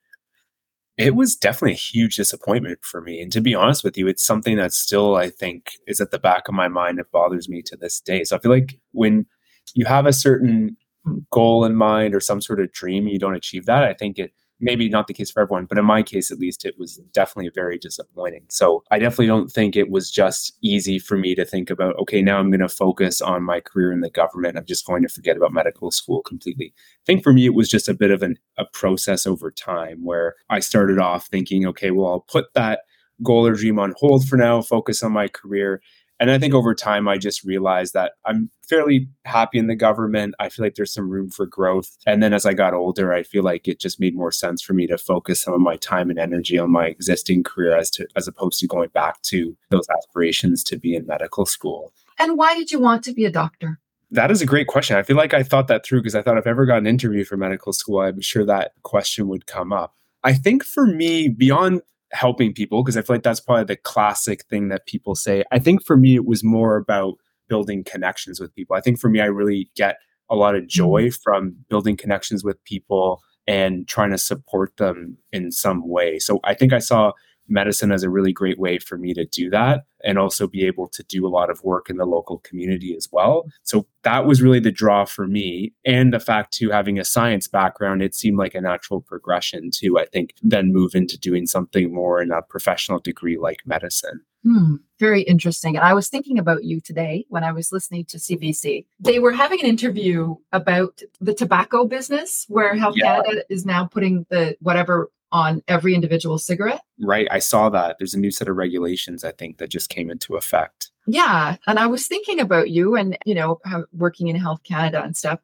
It 0.98 1.14
was 1.14 1.36
definitely 1.36 1.72
a 1.72 1.76
huge 1.76 2.16
disappointment 2.16 2.80
for 2.82 3.00
me. 3.00 3.20
And 3.20 3.32
to 3.32 3.40
be 3.40 3.54
honest 3.54 3.82
with 3.82 3.96
you, 3.96 4.08
it's 4.08 4.24
something 4.24 4.56
that 4.56 4.72
still, 4.72 5.16
I 5.16 5.30
think, 5.30 5.72
is 5.86 6.00
at 6.00 6.10
the 6.10 6.18
back 6.18 6.48
of 6.48 6.54
my 6.54 6.68
mind. 6.68 6.98
It 6.98 7.10
bothers 7.10 7.48
me 7.48 7.62
to 7.62 7.76
this 7.76 8.00
day. 8.00 8.24
So 8.24 8.36
I 8.36 8.40
feel 8.40 8.52
like 8.52 8.78
when 8.92 9.26
you 9.74 9.86
have 9.86 10.06
a 10.06 10.12
certain 10.12 10.76
hmm. 11.04 11.18
goal 11.30 11.64
in 11.64 11.74
mind 11.74 12.14
or 12.14 12.20
some 12.20 12.42
sort 12.42 12.60
of 12.60 12.72
dream, 12.72 13.08
you 13.08 13.18
don't 13.18 13.34
achieve 13.34 13.66
that, 13.66 13.84
I 13.84 13.94
think 13.94 14.18
it 14.18 14.32
maybe 14.62 14.88
not 14.88 15.08
the 15.08 15.12
case 15.12 15.30
for 15.30 15.42
everyone, 15.42 15.66
but 15.66 15.76
in 15.76 15.84
my 15.84 16.02
case 16.02 16.30
at 16.30 16.38
least, 16.38 16.64
it 16.64 16.78
was 16.78 16.98
definitely 17.12 17.50
very 17.54 17.76
disappointing. 17.76 18.44
So 18.48 18.84
I 18.90 18.98
definitely 19.00 19.26
don't 19.26 19.50
think 19.50 19.76
it 19.76 19.90
was 19.90 20.10
just 20.10 20.56
easy 20.62 20.98
for 20.98 21.18
me 21.18 21.34
to 21.34 21.44
think 21.44 21.68
about, 21.68 21.98
okay, 21.98 22.22
now 22.22 22.38
I'm 22.38 22.50
going 22.50 22.60
to 22.60 22.68
focus 22.68 23.20
on 23.20 23.42
my 23.42 23.60
career 23.60 23.92
in 23.92 24.00
the 24.00 24.08
government. 24.08 24.56
I'm 24.56 24.64
just 24.64 24.86
going 24.86 25.02
to 25.02 25.08
forget 25.08 25.36
about 25.36 25.52
medical 25.52 25.90
school 25.90 26.22
completely. 26.22 26.72
I 26.76 27.04
think 27.04 27.24
for 27.24 27.32
me, 27.32 27.44
it 27.44 27.54
was 27.54 27.68
just 27.68 27.88
a 27.88 27.94
bit 27.94 28.12
of 28.12 28.22
an, 28.22 28.38
a 28.56 28.64
process 28.64 29.26
over 29.26 29.50
time 29.50 30.04
where 30.04 30.36
I 30.48 30.60
started 30.60 30.98
off 30.98 31.26
thinking, 31.26 31.66
okay, 31.66 31.90
well, 31.90 32.06
I'll 32.06 32.20
put 32.20 32.54
that 32.54 32.82
goal 33.22 33.46
or 33.46 33.54
dream 33.54 33.78
on 33.78 33.94
hold 33.98 34.26
for 34.26 34.36
now, 34.36 34.62
focus 34.62 35.02
on 35.02 35.12
my 35.12 35.28
career. 35.28 35.82
And 36.22 36.30
I 36.30 36.38
think 36.38 36.54
over 36.54 36.72
time, 36.72 37.08
I 37.08 37.18
just 37.18 37.42
realized 37.42 37.94
that 37.94 38.12
I'm 38.24 38.48
fairly 38.68 39.08
happy 39.24 39.58
in 39.58 39.66
the 39.66 39.74
government. 39.74 40.36
I 40.38 40.50
feel 40.50 40.64
like 40.64 40.76
there's 40.76 40.94
some 40.94 41.10
room 41.10 41.30
for 41.30 41.46
growth. 41.46 41.96
And 42.06 42.22
then 42.22 42.32
as 42.32 42.46
I 42.46 42.52
got 42.54 42.74
older, 42.74 43.12
I 43.12 43.24
feel 43.24 43.42
like 43.42 43.66
it 43.66 43.80
just 43.80 43.98
made 43.98 44.14
more 44.14 44.30
sense 44.30 44.62
for 44.62 44.72
me 44.72 44.86
to 44.86 44.96
focus 44.96 45.42
some 45.42 45.52
of 45.52 45.60
my 45.60 45.74
time 45.78 46.10
and 46.10 46.20
energy 46.20 46.56
on 46.60 46.70
my 46.70 46.86
existing 46.86 47.42
career 47.42 47.76
as 47.76 47.90
to 47.90 48.06
as 48.14 48.28
opposed 48.28 48.60
to 48.60 48.68
going 48.68 48.90
back 48.90 49.20
to 49.22 49.56
those 49.70 49.88
aspirations 49.88 50.62
to 50.62 50.78
be 50.78 50.94
in 50.94 51.08
medical 51.08 51.44
school. 51.44 51.92
And 52.20 52.38
why 52.38 52.54
did 52.54 52.70
you 52.70 52.78
want 52.78 53.02
to 53.02 53.12
be 53.12 53.24
a 53.24 53.30
doctor? 53.32 53.80
That 54.12 54.30
is 54.30 54.40
a 54.40 54.46
great 54.46 54.68
question. 54.68 54.96
I 54.96 55.02
feel 55.02 55.16
like 55.16 55.34
I 55.34 55.42
thought 55.42 55.66
that 55.66 55.84
through 55.84 56.02
because 56.02 56.14
I 56.14 56.22
thought 56.22 56.38
if 56.38 56.46
I 56.46 56.50
ever 56.50 56.66
got 56.66 56.78
an 56.78 56.86
interview 56.86 57.24
for 57.24 57.36
medical 57.36 57.72
school, 57.72 57.98
I'm 57.98 58.20
sure 58.20 58.46
that 58.46 58.74
question 58.84 59.26
would 59.26 59.46
come 59.46 59.72
up. 59.72 59.96
I 60.22 60.34
think 60.34 60.62
for 60.62 60.86
me, 60.86 61.26
beyond 61.26 61.82
helping 62.12 62.52
people 62.52 62.82
because 62.82 62.96
I 62.96 63.02
feel 63.02 63.16
like 63.16 63.22
that's 63.22 63.40
probably 63.40 63.64
the 63.64 63.76
classic 63.76 64.44
thing 64.46 64.68
that 64.68 64.86
people 64.86 65.14
say. 65.14 65.44
I 65.50 65.58
think 65.58 65.84
for 65.84 65.96
me, 65.96 66.14
it 66.14 66.26
was 66.26 66.44
more 66.44 66.76
about 66.76 67.14
building 67.48 67.84
connections 67.84 68.40
with 68.40 68.54
people. 68.54 68.76
I 68.76 68.80
think 68.80 68.98
for 68.98 69.08
me, 69.08 69.20
I 69.20 69.26
really 69.26 69.68
get 69.76 69.96
a 70.30 70.36
lot 70.36 70.54
of 70.54 70.66
joy 70.66 71.04
mm-hmm. 71.06 71.20
from 71.22 71.56
building 71.68 71.96
connections 71.96 72.44
with 72.44 72.62
people 72.64 73.20
and 73.46 73.88
trying 73.88 74.10
to 74.10 74.18
support 74.18 74.76
them 74.76 75.16
in 75.32 75.50
some 75.50 75.88
way. 75.88 76.18
So 76.18 76.40
I 76.44 76.54
think 76.54 76.72
I 76.72 76.78
saw 76.78 77.12
medicine 77.48 77.92
as 77.92 78.02
a 78.02 78.10
really 78.10 78.32
great 78.32 78.58
way 78.58 78.78
for 78.78 78.96
me 78.96 79.14
to 79.14 79.24
do 79.26 79.50
that 79.50 79.84
and 80.04 80.18
also 80.18 80.46
be 80.46 80.66
able 80.66 80.88
to 80.88 81.02
do 81.04 81.26
a 81.26 81.30
lot 81.30 81.50
of 81.50 81.62
work 81.62 81.88
in 81.88 81.96
the 81.96 82.06
local 82.06 82.38
community 82.38 82.94
as 82.96 83.08
well. 83.12 83.44
So 83.62 83.86
that 84.02 84.26
was 84.26 84.42
really 84.42 84.60
the 84.60 84.72
draw 84.72 85.04
for 85.04 85.26
me. 85.26 85.72
And 85.84 86.12
the 86.12 86.20
fact 86.20 86.52
to 86.54 86.70
having 86.70 86.98
a 86.98 87.04
science 87.04 87.46
background, 87.46 88.02
it 88.02 88.14
seemed 88.14 88.38
like 88.38 88.54
a 88.54 88.60
natural 88.60 89.00
progression 89.00 89.70
to, 89.74 89.98
I 89.98 90.06
think, 90.06 90.34
then 90.42 90.72
move 90.72 90.94
into 90.94 91.18
doing 91.18 91.46
something 91.46 91.94
more 91.94 92.20
in 92.20 92.30
a 92.30 92.42
professional 92.42 92.98
degree 92.98 93.38
like 93.38 93.58
medicine. 93.64 94.20
Hmm, 94.44 94.76
very 94.98 95.22
interesting. 95.22 95.76
And 95.76 95.84
I 95.84 95.94
was 95.94 96.08
thinking 96.08 96.36
about 96.36 96.64
you 96.64 96.80
today 96.80 97.24
when 97.28 97.44
I 97.44 97.52
was 97.52 97.70
listening 97.70 98.06
to 98.06 98.18
CBC. 98.18 98.86
They 98.98 99.20
were 99.20 99.30
having 99.30 99.60
an 99.60 99.66
interview 99.66 100.34
about 100.50 101.00
the 101.20 101.32
tobacco 101.32 101.86
business 101.86 102.44
where 102.48 102.74
Health 102.74 102.96
yeah. 102.96 103.22
Canada 103.22 103.44
is 103.48 103.64
now 103.64 103.86
putting 103.86 104.26
the 104.30 104.56
whatever 104.60 105.12
on 105.32 105.62
every 105.66 105.94
individual 105.94 106.38
cigarette. 106.38 106.82
Right. 107.00 107.26
I 107.30 107.40
saw 107.40 107.70
that. 107.70 107.96
There's 107.98 108.14
a 108.14 108.20
new 108.20 108.30
set 108.30 108.48
of 108.48 108.56
regulations, 108.56 109.24
I 109.24 109.32
think, 109.32 109.58
that 109.58 109.70
just 109.70 109.88
came 109.88 110.10
into 110.10 110.36
effect. 110.36 110.90
Yeah. 111.06 111.56
And 111.66 111.78
I 111.78 111.86
was 111.86 112.06
thinking 112.06 112.38
about 112.38 112.70
you 112.70 112.94
and, 112.94 113.18
you 113.24 113.34
know, 113.34 113.58
working 113.92 114.28
in 114.28 114.36
Health 114.36 114.62
Canada 114.62 115.02
and 115.02 115.16
stuff. 115.16 115.40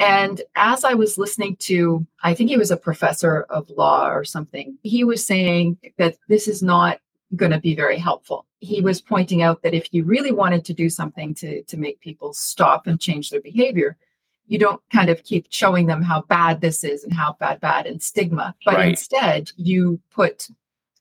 And 0.00 0.42
as 0.54 0.84
I 0.84 0.94
was 0.94 1.18
listening 1.18 1.56
to, 1.60 2.06
I 2.22 2.34
think 2.34 2.50
he 2.50 2.56
was 2.56 2.70
a 2.70 2.76
professor 2.76 3.42
of 3.50 3.70
law 3.70 4.10
or 4.10 4.24
something, 4.24 4.76
he 4.82 5.02
was 5.02 5.26
saying 5.26 5.78
that 5.96 6.16
this 6.28 6.46
is 6.46 6.62
not 6.62 7.00
going 7.34 7.52
to 7.52 7.60
be 7.60 7.74
very 7.74 7.98
helpful. 7.98 8.46
He 8.60 8.80
was 8.80 9.00
pointing 9.00 9.42
out 9.42 9.62
that 9.62 9.74
if 9.74 9.92
you 9.92 10.04
really 10.04 10.32
wanted 10.32 10.64
to 10.66 10.72
do 10.72 10.88
something 10.88 11.34
to, 11.34 11.62
to 11.62 11.76
make 11.76 12.00
people 12.00 12.32
stop 12.32 12.86
and 12.86 13.00
change 13.00 13.30
their 13.30 13.40
behavior, 13.40 13.96
you 14.48 14.58
don't 14.58 14.80
kind 14.92 15.10
of 15.10 15.22
keep 15.24 15.46
showing 15.50 15.86
them 15.86 16.02
how 16.02 16.22
bad 16.22 16.60
this 16.60 16.82
is 16.82 17.04
and 17.04 17.12
how 17.12 17.36
bad, 17.38 17.60
bad 17.60 17.86
and 17.86 18.02
stigma, 18.02 18.54
but 18.64 18.74
right. 18.74 18.88
instead 18.90 19.52
you 19.56 20.00
put 20.10 20.48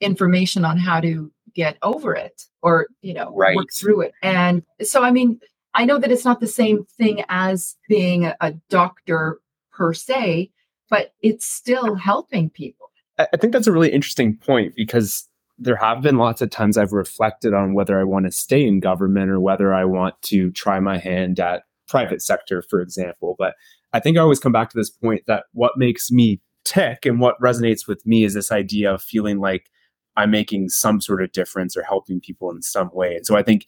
information 0.01 0.63
on 0.65 0.77
how 0.77 0.99
to 0.99 1.31
get 1.55 1.77
over 1.81 2.13
it 2.13 2.43
or, 2.61 2.87
you 3.01 3.13
know, 3.13 3.33
right. 3.35 3.55
work 3.55 3.71
through 3.73 4.01
it. 4.01 4.13
And 4.21 4.63
so, 4.81 5.03
I 5.03 5.11
mean, 5.11 5.39
I 5.73 5.85
know 5.85 5.97
that 5.97 6.11
it's 6.11 6.25
not 6.25 6.39
the 6.39 6.47
same 6.47 6.85
thing 6.97 7.23
as 7.29 7.77
being 7.87 8.25
a, 8.25 8.35
a 8.41 8.51
doctor 8.69 9.39
per 9.71 9.93
se, 9.93 10.51
but 10.89 11.13
it's 11.21 11.45
still 11.45 11.95
helping 11.95 12.49
people. 12.49 12.87
I 13.17 13.37
think 13.37 13.53
that's 13.53 13.67
a 13.67 13.71
really 13.71 13.91
interesting 13.91 14.37
point 14.37 14.75
because 14.75 15.27
there 15.57 15.75
have 15.75 16.01
been 16.01 16.17
lots 16.17 16.41
of 16.41 16.51
times 16.51 16.77
I've 16.77 16.93
reflected 16.93 17.53
on 17.53 17.73
whether 17.73 17.99
I 17.99 18.03
want 18.03 18.25
to 18.25 18.31
stay 18.31 18.65
in 18.65 18.79
government 18.79 19.31
or 19.31 19.39
whether 19.39 19.73
I 19.73 19.85
want 19.85 20.21
to 20.23 20.51
try 20.51 20.79
my 20.79 20.99
hand 20.99 21.39
at 21.39 21.63
private 21.87 22.21
sector, 22.21 22.61
for 22.61 22.81
example. 22.81 23.35
But 23.37 23.55
I 23.93 23.99
think 23.99 24.17
I 24.17 24.21
always 24.21 24.39
come 24.39 24.51
back 24.51 24.69
to 24.71 24.77
this 24.77 24.89
point 24.89 25.23
that 25.27 25.45
what 25.53 25.77
makes 25.77 26.11
me 26.11 26.41
tick 26.65 27.05
and 27.05 27.19
what 27.19 27.39
resonates 27.41 27.87
with 27.87 28.05
me 28.05 28.23
is 28.23 28.33
this 28.33 28.51
idea 28.51 28.93
of 28.93 29.01
feeling 29.01 29.39
like 29.39 29.69
I'm 30.15 30.31
making 30.31 30.69
some 30.69 30.99
sort 30.99 31.23
of 31.23 31.31
difference 31.31 31.77
or 31.77 31.83
helping 31.83 32.19
people 32.19 32.51
in 32.51 32.61
some 32.61 32.89
way. 32.93 33.15
And 33.15 33.25
so 33.25 33.37
I 33.37 33.43
think 33.43 33.67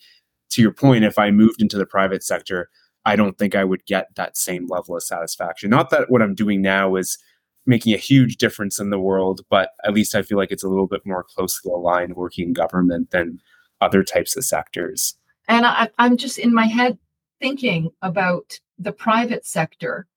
to 0.52 0.62
your 0.62 0.74
point, 0.74 1.04
if 1.06 1.18
I 1.18 1.32
moved 1.32 1.62
into 1.62 1.78
the 1.78 1.86
private 1.86 2.24
sector, 2.24 2.70
I 3.06 3.16
don't 3.16 3.38
think 3.38 3.56
I 3.56 3.64
would 3.64 3.86
get 3.86 4.08
that 4.16 4.36
same 4.36 4.68
level 4.68 4.96
of 4.96 5.04
satisfaction. 5.04 5.70
Not 5.70 5.90
that 5.92 6.10
what 6.10 6.22
I'm 6.22 6.36
doing 6.36 6.62
now 6.62 6.96
is 6.96 7.18
making 7.66 7.94
a 7.94 7.98
huge 7.98 8.38
difference 8.38 8.80
in 8.80 8.90
the 8.90 9.00
world, 9.00 9.42
but 9.50 9.70
at 9.86 9.94
least 9.94 10.16
I 10.16 10.24
feel 10.24 10.38
like 10.38 10.52
it's 10.52 10.64
a 10.64 10.70
little 10.70 10.88
bit 10.88 11.06
more 11.06 11.24
closely 11.24 11.72
aligned 11.72 12.16
working 12.16 12.50
in 12.50 12.54
government 12.54 13.12
than 13.12 13.40
other 13.80 14.04
types 14.04 14.36
of 14.36 14.44
sectors. 14.44 15.16
And 15.48 15.66
I, 15.66 15.90
am 15.98 16.18
just 16.18 16.38
in 16.38 16.54
my 16.54 16.66
head 16.66 16.98
thinking 17.40 17.92
about 18.02 18.60
the 18.78 18.92
private 18.92 19.46
sector, 19.46 20.08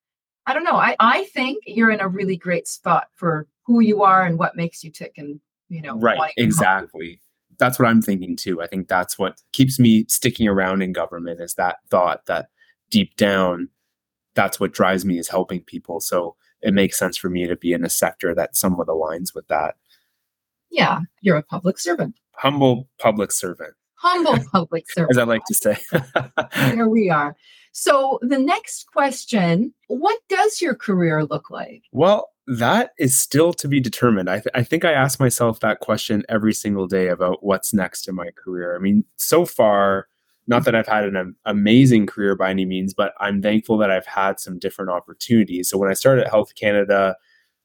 I 0.46 0.54
don't 0.54 0.64
know. 0.64 0.76
I, 0.76 0.96
I 0.98 1.24
think 1.24 1.62
you're 1.66 1.90
in 1.90 2.00
a 2.00 2.08
really 2.08 2.36
great 2.36 2.66
spot 2.66 3.08
for 3.12 3.46
who 3.64 3.80
you 3.80 4.02
are 4.02 4.24
and 4.24 4.38
what 4.38 4.56
makes 4.56 4.82
you 4.82 4.90
tick 4.90 5.14
and, 5.16 5.40
you 5.68 5.82
know, 5.82 5.98
right. 5.98 6.32
Exactly. 6.36 7.20
That's 7.58 7.78
what 7.78 7.88
I'm 7.88 8.02
thinking 8.02 8.36
too. 8.36 8.60
I 8.60 8.66
think 8.66 8.88
that's 8.88 9.18
what 9.18 9.40
keeps 9.52 9.78
me 9.78 10.04
sticking 10.08 10.48
around 10.48 10.82
in 10.82 10.92
government 10.92 11.40
is 11.40 11.54
that 11.54 11.76
thought 11.90 12.26
that 12.26 12.48
deep 12.90 13.14
down, 13.16 13.68
that's 14.34 14.58
what 14.58 14.72
drives 14.72 15.04
me 15.04 15.18
is 15.18 15.28
helping 15.28 15.62
people. 15.62 16.00
So 16.00 16.34
it 16.60 16.74
makes 16.74 16.98
sense 16.98 17.16
for 17.16 17.28
me 17.30 17.46
to 17.46 17.56
be 17.56 17.72
in 17.72 17.84
a 17.84 17.90
sector 17.90 18.34
that 18.34 18.56
somewhat 18.56 18.88
aligns 18.88 19.34
with 19.34 19.46
that. 19.48 19.76
Yeah, 20.70 21.00
you're 21.20 21.36
a 21.36 21.42
public 21.42 21.78
servant. 21.78 22.16
Humble 22.34 22.88
public 22.98 23.30
servant 23.30 23.74
humble 24.02 24.38
public 24.52 24.90
servant. 24.90 25.12
As 25.12 25.18
I 25.18 25.24
like 25.24 25.44
to 25.46 25.54
say. 25.54 25.78
there 26.74 26.88
we 26.88 27.08
are. 27.08 27.36
So 27.72 28.18
the 28.20 28.38
next 28.38 28.86
question, 28.88 29.72
what 29.86 30.20
does 30.28 30.60
your 30.60 30.74
career 30.74 31.24
look 31.24 31.50
like? 31.50 31.84
Well, 31.92 32.28
that 32.46 32.90
is 32.98 33.18
still 33.18 33.52
to 33.54 33.68
be 33.68 33.80
determined. 33.80 34.28
I, 34.28 34.36
th- 34.36 34.52
I 34.54 34.62
think 34.62 34.84
I 34.84 34.92
ask 34.92 35.20
myself 35.20 35.60
that 35.60 35.80
question 35.80 36.24
every 36.28 36.52
single 36.52 36.86
day 36.86 37.08
about 37.08 37.42
what's 37.44 37.72
next 37.72 38.08
in 38.08 38.14
my 38.14 38.30
career. 38.30 38.76
I 38.76 38.80
mean, 38.80 39.04
so 39.16 39.46
far, 39.46 40.08
not 40.48 40.64
that 40.64 40.74
I've 40.74 40.88
had 40.88 41.04
an 41.04 41.36
amazing 41.46 42.06
career 42.06 42.34
by 42.34 42.50
any 42.50 42.66
means, 42.66 42.92
but 42.92 43.14
I'm 43.20 43.40
thankful 43.40 43.78
that 43.78 43.92
I've 43.92 44.06
had 44.06 44.40
some 44.40 44.58
different 44.58 44.90
opportunities. 44.90 45.70
So 45.70 45.78
when 45.78 45.88
I 45.88 45.94
started 45.94 46.24
at 46.24 46.30
Health 46.30 46.54
Canada, 46.56 47.16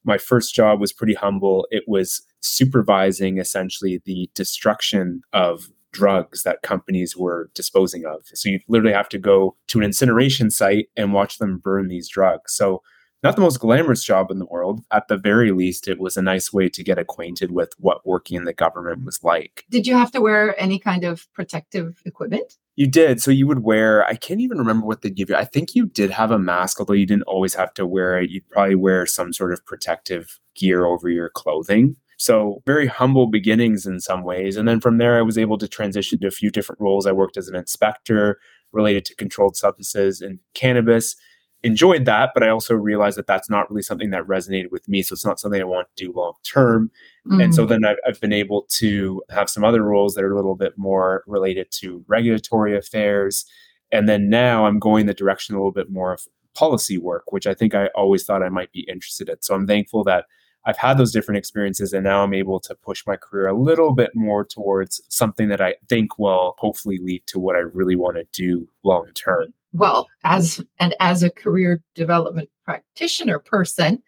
my 0.04 0.16
first 0.16 0.54
job 0.54 0.80
was 0.80 0.92
pretty 0.92 1.14
humble. 1.14 1.66
It 1.70 1.84
was 1.88 2.22
supervising 2.40 3.38
essentially 3.38 4.00
the 4.04 4.30
destruction 4.34 5.22
of 5.32 5.68
drugs 5.92 6.42
that 6.42 6.62
companies 6.62 7.16
were 7.16 7.50
disposing 7.54 8.04
of. 8.04 8.22
So 8.34 8.48
you 8.48 8.60
literally 8.68 8.94
have 8.94 9.08
to 9.10 9.18
go 9.18 9.56
to 9.68 9.78
an 9.78 9.84
incineration 9.84 10.50
site 10.50 10.88
and 10.96 11.12
watch 11.12 11.38
them 11.38 11.58
burn 11.58 11.88
these 11.88 12.08
drugs. 12.08 12.54
So 12.54 12.82
not 13.22 13.34
the 13.34 13.42
most 13.42 13.58
glamorous 13.58 14.04
job 14.04 14.30
in 14.30 14.38
the 14.38 14.46
world. 14.46 14.84
At 14.92 15.08
the 15.08 15.16
very 15.16 15.50
least, 15.50 15.88
it 15.88 15.98
was 15.98 16.16
a 16.16 16.22
nice 16.22 16.52
way 16.52 16.68
to 16.68 16.84
get 16.84 16.98
acquainted 16.98 17.50
with 17.50 17.72
what 17.78 18.06
working 18.06 18.36
in 18.36 18.44
the 18.44 18.52
government 18.52 19.04
was 19.04 19.24
like. 19.24 19.64
Did 19.70 19.86
you 19.88 19.94
have 19.94 20.12
to 20.12 20.20
wear 20.20 20.60
any 20.60 20.78
kind 20.78 21.02
of 21.02 21.26
protective 21.32 22.00
equipment? 22.04 22.54
You 22.76 22.86
did. 22.86 23.20
So 23.20 23.32
you 23.32 23.48
would 23.48 23.64
wear, 23.64 24.06
I 24.06 24.14
can't 24.14 24.40
even 24.40 24.58
remember 24.58 24.86
what 24.86 25.02
they'd 25.02 25.16
give 25.16 25.30
you. 25.30 25.34
I 25.34 25.44
think 25.44 25.74
you 25.74 25.86
did 25.86 26.12
have 26.12 26.30
a 26.30 26.38
mask, 26.38 26.78
although 26.78 26.92
you 26.92 27.06
didn't 27.06 27.24
always 27.24 27.54
have 27.54 27.74
to 27.74 27.86
wear 27.86 28.20
it. 28.20 28.30
You'd 28.30 28.48
probably 28.50 28.76
wear 28.76 29.04
some 29.04 29.32
sort 29.32 29.52
of 29.52 29.66
protective 29.66 30.38
gear 30.54 30.86
over 30.86 31.08
your 31.08 31.28
clothing. 31.28 31.96
So 32.18 32.62
very 32.66 32.88
humble 32.88 33.28
beginnings 33.28 33.86
in 33.86 34.00
some 34.00 34.24
ways. 34.24 34.56
And 34.56 34.66
then 34.68 34.80
from 34.80 34.98
there, 34.98 35.18
I 35.18 35.22
was 35.22 35.38
able 35.38 35.56
to 35.58 35.68
transition 35.68 36.18
to 36.18 36.26
a 36.26 36.32
few 36.32 36.50
different 36.50 36.80
roles. 36.80 37.06
I 37.06 37.12
worked 37.12 37.36
as 37.36 37.48
an 37.48 37.54
inspector 37.54 38.38
related 38.72 39.04
to 39.06 39.14
controlled 39.14 39.56
substances 39.56 40.20
and 40.20 40.40
cannabis. 40.52 41.14
Enjoyed 41.62 42.04
that, 42.04 42.30
but 42.34 42.42
I 42.42 42.50
also 42.50 42.74
realized 42.74 43.18
that 43.18 43.26
that's 43.26 43.48
not 43.48 43.70
really 43.70 43.82
something 43.82 44.10
that 44.10 44.26
resonated 44.26 44.70
with 44.70 44.88
me. 44.88 45.02
So 45.02 45.12
it's 45.12 45.24
not 45.24 45.40
something 45.40 45.60
I 45.60 45.64
want 45.64 45.88
to 45.96 46.04
do 46.06 46.12
long 46.12 46.34
term. 46.44 46.90
Mm. 47.26 47.44
And 47.44 47.54
so 47.54 47.64
mm. 47.64 47.68
then 47.68 47.84
I've, 47.84 47.96
I've 48.06 48.20
been 48.20 48.32
able 48.32 48.66
to 48.70 49.22
have 49.30 49.48
some 49.48 49.64
other 49.64 49.82
roles 49.82 50.14
that 50.14 50.24
are 50.24 50.32
a 50.32 50.36
little 50.36 50.56
bit 50.56 50.76
more 50.76 51.24
related 51.26 51.70
to 51.80 52.04
regulatory 52.08 52.76
affairs. 52.76 53.44
And 53.92 54.08
then 54.08 54.28
now 54.28 54.66
I'm 54.66 54.78
going 54.78 55.06
the 55.06 55.14
direction 55.14 55.54
a 55.54 55.58
little 55.58 55.72
bit 55.72 55.90
more 55.90 56.12
of 56.12 56.26
policy 56.54 56.98
work, 56.98 57.30
which 57.30 57.46
I 57.46 57.54
think 57.54 57.74
I 57.74 57.86
always 57.94 58.24
thought 58.24 58.42
I 58.42 58.48
might 58.48 58.72
be 58.72 58.86
interested 58.88 59.28
in. 59.28 59.36
So 59.40 59.54
I'm 59.54 59.66
thankful 59.66 60.02
that 60.04 60.26
I've 60.68 60.76
had 60.76 60.98
those 60.98 61.12
different 61.12 61.38
experiences 61.38 61.94
and 61.94 62.04
now 62.04 62.22
I'm 62.22 62.34
able 62.34 62.60
to 62.60 62.74
push 62.74 63.02
my 63.06 63.16
career 63.16 63.48
a 63.48 63.58
little 63.58 63.94
bit 63.94 64.10
more 64.14 64.44
towards 64.44 65.00
something 65.08 65.48
that 65.48 65.62
I 65.62 65.76
think 65.88 66.18
will 66.18 66.54
hopefully 66.58 66.98
lead 67.00 67.26
to 67.28 67.38
what 67.38 67.56
I 67.56 67.60
really 67.60 67.96
want 67.96 68.18
to 68.18 68.26
do 68.32 68.68
long 68.84 69.08
term. 69.14 69.54
Well, 69.72 70.08
as 70.24 70.62
and 70.78 70.94
as 71.00 71.22
a 71.22 71.30
career 71.30 71.82
development 71.94 72.50
practitioner 72.66 73.38
person, 73.38 74.02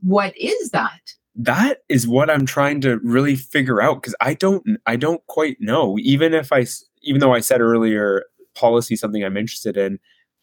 what 0.00 0.34
is 0.38 0.70
that? 0.70 1.00
That 1.34 1.82
is 1.90 2.08
what 2.08 2.30
I'm 2.30 2.46
trying 2.46 2.80
to 2.82 2.98
really 3.00 3.36
figure 3.36 3.82
out 3.82 4.00
because 4.00 4.14
I 4.22 4.32
don't 4.32 4.64
I 4.86 4.96
don't 4.96 5.24
quite 5.26 5.58
know. 5.60 5.98
Even 5.98 6.32
if 6.32 6.50
I 6.50 6.64
even 7.02 7.20
though 7.20 7.34
I 7.34 7.40
said 7.40 7.60
earlier 7.60 8.24
policy 8.54 8.96
something 8.96 9.22
I'm 9.22 9.36
interested 9.36 9.76
in, 9.76 9.98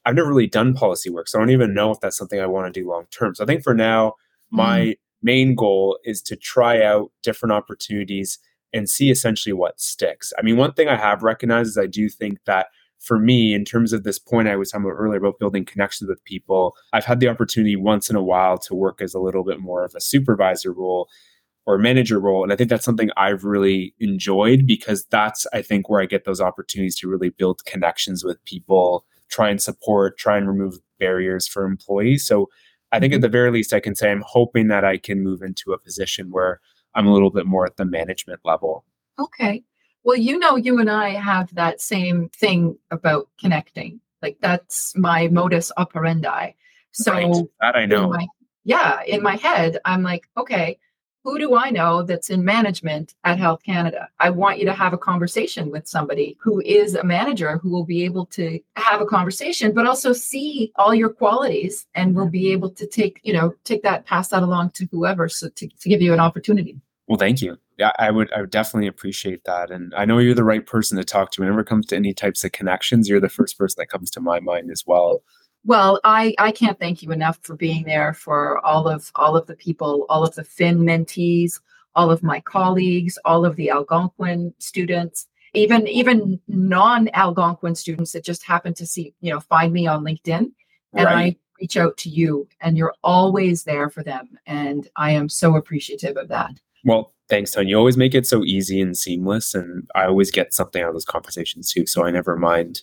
I've 0.05 0.13
never 0.13 0.29
really 0.29 0.45
done 0.45 0.75
policy 0.75 1.09
work, 1.09 1.27
so 1.27 1.39
I 1.39 1.41
don't 1.41 1.49
even 1.49 1.73
know 1.73 1.89
if 1.89 1.99
that's 1.99 2.17
something 2.17 2.39
I 2.39 2.45
want 2.45 2.71
to 2.71 2.79
do 2.79 2.87
long 2.87 3.07
term. 3.09 3.33
So 3.33 3.43
I 3.43 3.47
think 3.47 3.63
for 3.63 3.73
now, 3.73 4.13
my 4.51 4.79
mm. 4.79 4.95
main 5.23 5.55
goal 5.55 5.97
is 6.03 6.21
to 6.23 6.35
try 6.35 6.83
out 6.83 7.11
different 7.23 7.53
opportunities 7.53 8.39
and 8.73 8.89
see 8.89 9.09
essentially 9.09 9.53
what 9.53 9.79
sticks. 9.79 10.31
I 10.37 10.41
mean, 10.41 10.57
one 10.57 10.73
thing 10.73 10.87
I 10.87 10.95
have 10.95 11.23
recognized 11.23 11.69
is 11.69 11.77
I 11.77 11.87
do 11.87 12.09
think 12.09 12.39
that 12.45 12.67
for 12.99 13.17
me, 13.17 13.53
in 13.53 13.65
terms 13.65 13.93
of 13.93 14.03
this 14.03 14.19
point 14.19 14.47
I 14.47 14.55
was 14.55 14.69
talking 14.69 14.85
about 14.85 14.95
earlier 14.95 15.17
about 15.17 15.39
building 15.39 15.65
connections 15.65 16.07
with 16.07 16.23
people, 16.23 16.75
I've 16.93 17.05
had 17.05 17.19
the 17.19 17.27
opportunity 17.27 17.75
once 17.75 18.09
in 18.09 18.15
a 18.15 18.23
while 18.23 18.57
to 18.59 18.75
work 18.75 19.01
as 19.01 19.13
a 19.13 19.19
little 19.19 19.43
bit 19.43 19.59
more 19.59 19.83
of 19.83 19.95
a 19.95 20.01
supervisor 20.01 20.71
role 20.71 21.09
or 21.65 21.77
manager 21.77 22.19
role. 22.19 22.43
And 22.43 22.53
I 22.53 22.55
think 22.55 22.69
that's 22.69 22.85
something 22.85 23.09
I've 23.17 23.43
really 23.43 23.95
enjoyed 23.99 24.67
because 24.67 25.05
that's, 25.05 25.47
I 25.51 25.61
think, 25.61 25.89
where 25.89 26.01
I 26.01 26.05
get 26.05 26.25
those 26.25 26.41
opportunities 26.41 26.95
to 26.97 27.09
really 27.09 27.29
build 27.29 27.65
connections 27.65 28.23
with 28.23 28.43
people, 28.45 29.05
try 29.29 29.49
and 29.49 29.61
support, 29.61 30.17
try 30.17 30.37
and 30.37 30.47
remove 30.47 30.79
barriers 30.99 31.47
for 31.47 31.65
employees. 31.65 32.25
So 32.25 32.49
I 32.91 32.99
think 32.99 33.13
at 33.13 33.17
mm-hmm. 33.17 33.21
the 33.21 33.29
very 33.29 33.51
least, 33.51 33.73
I 33.73 33.79
can 33.79 33.95
say 33.95 34.11
I'm 34.11 34.23
hoping 34.25 34.67
that 34.67 34.83
I 34.83 34.97
can 34.97 35.23
move 35.23 35.41
into 35.41 35.73
a 35.73 35.79
position 35.79 36.31
where 36.31 36.59
I'm 36.93 37.07
a 37.07 37.13
little 37.13 37.31
bit 37.31 37.45
more 37.45 37.65
at 37.65 37.77
the 37.77 37.85
management 37.85 38.41
level. 38.43 38.83
Okay. 39.17 39.63
Well, 40.03 40.17
you 40.17 40.39
know, 40.39 40.55
you 40.55 40.79
and 40.79 40.89
I 40.89 41.09
have 41.09 41.53
that 41.55 41.79
same 41.79 42.29
thing 42.29 42.77
about 42.89 43.29
connecting. 43.39 44.01
Like 44.21 44.37
that's 44.41 44.95
my 44.97 45.27
modus 45.27 45.71
operandi. 45.77 46.51
So 46.91 47.13
right. 47.13 47.45
that 47.61 47.75
I 47.75 47.85
know. 47.85 48.05
In 48.05 48.09
my, 48.09 48.27
yeah, 48.63 49.03
in 49.03 49.23
my 49.23 49.35
head, 49.35 49.77
I'm 49.85 50.03
like, 50.03 50.27
okay, 50.37 50.79
who 51.23 51.37
do 51.37 51.55
I 51.55 51.69
know 51.69 52.03
that's 52.03 52.29
in 52.29 52.43
management 52.43 53.13
at 53.23 53.37
Health 53.37 53.61
Canada? 53.63 54.09
I 54.19 54.29
want 54.29 54.59
you 54.59 54.65
to 54.65 54.73
have 54.73 54.93
a 54.93 54.97
conversation 54.97 55.69
with 55.69 55.87
somebody 55.87 56.37
who 56.39 56.61
is 56.61 56.95
a 56.95 57.03
manager 57.03 57.57
who 57.57 57.69
will 57.69 57.85
be 57.85 58.03
able 58.03 58.25
to 58.27 58.59
have 58.75 59.01
a 59.01 59.05
conversation, 59.05 59.73
but 59.73 59.85
also 59.85 60.13
see 60.13 60.71
all 60.75 60.95
your 60.95 61.09
qualities 61.09 61.85
and 61.95 62.15
will 62.15 62.29
be 62.29 62.45
mm-hmm. 62.45 62.53
able 62.53 62.69
to 62.71 62.87
take, 62.87 63.19
you 63.23 63.33
know, 63.33 63.53
take 63.63 63.83
that, 63.83 64.05
pass 64.05 64.29
that 64.29 64.43
along 64.43 64.71
to 64.71 64.87
whoever. 64.91 65.29
So 65.29 65.49
to, 65.49 65.67
to 65.67 65.89
give 65.89 66.01
you 66.01 66.13
an 66.13 66.19
opportunity. 66.19 66.79
Well, 67.07 67.17
thank 67.17 67.41
you. 67.41 67.57
Yeah, 67.77 67.91
I 67.99 68.11
would 68.11 68.31
I 68.31 68.41
would 68.41 68.51
definitely 68.51 68.87
appreciate 68.87 69.43
that. 69.45 69.71
And 69.71 69.93
I 69.95 70.05
know 70.05 70.19
you're 70.19 70.35
the 70.35 70.43
right 70.43 70.65
person 70.65 70.97
to 70.97 71.03
talk 71.03 71.31
to. 71.31 71.41
Whenever 71.41 71.61
it 71.61 71.67
comes 71.67 71.87
to 71.87 71.95
any 71.95 72.13
types 72.13 72.43
of 72.43 72.51
connections, 72.51 73.09
you're 73.09 73.19
the 73.19 73.27
first 73.27 73.57
person 73.57 73.75
that 73.79 73.89
comes 73.89 74.11
to 74.11 74.21
my 74.21 74.39
mind 74.39 74.69
as 74.71 74.85
well. 74.85 75.23
Well, 75.63 75.99
I, 76.03 76.33
I 76.39 76.51
can't 76.51 76.79
thank 76.79 77.03
you 77.03 77.11
enough 77.11 77.39
for 77.43 77.55
being 77.55 77.83
there 77.83 78.13
for 78.13 78.65
all 78.65 78.87
of 78.87 79.11
all 79.15 79.37
of 79.37 79.45
the 79.45 79.55
people, 79.55 80.05
all 80.09 80.23
of 80.23 80.33
the 80.35 80.43
Fin 80.43 80.79
mentees, 80.79 81.59
all 81.95 82.09
of 82.09 82.23
my 82.23 82.39
colleagues, 82.39 83.17
all 83.25 83.45
of 83.45 83.55
the 83.55 83.69
Algonquin 83.69 84.53
students, 84.57 85.27
even 85.53 85.87
even 85.87 86.39
non-Algonquin 86.47 87.75
students 87.75 88.11
that 88.13 88.23
just 88.23 88.43
happen 88.43 88.73
to 88.73 88.87
see, 88.87 89.13
you 89.21 89.31
know, 89.31 89.39
find 89.39 89.71
me 89.71 89.85
on 89.85 90.03
LinkedIn. 90.03 90.51
And 90.93 91.05
right. 91.05 91.15
I 91.15 91.35
reach 91.59 91.77
out 91.77 91.95
to 91.97 92.09
you 92.09 92.47
and 92.61 92.77
you're 92.77 92.95
always 93.03 93.63
there 93.63 93.89
for 93.89 94.03
them. 94.03 94.29
And 94.47 94.87
I 94.95 95.11
am 95.11 95.29
so 95.29 95.55
appreciative 95.55 96.17
of 96.17 96.27
that. 96.29 96.51
Well, 96.83 97.13
thanks, 97.29 97.51
Tony. 97.51 97.69
You 97.69 97.77
always 97.77 97.97
make 97.97 98.15
it 98.15 98.25
so 98.25 98.43
easy 98.43 98.81
and 98.81 98.97
seamless. 98.97 99.53
And 99.53 99.87
I 99.93 100.05
always 100.05 100.31
get 100.31 100.53
something 100.53 100.81
out 100.81 100.89
of 100.89 100.95
those 100.95 101.05
conversations 101.05 101.71
too. 101.71 101.85
So 101.85 102.03
I 102.03 102.09
never 102.09 102.35
mind 102.35 102.81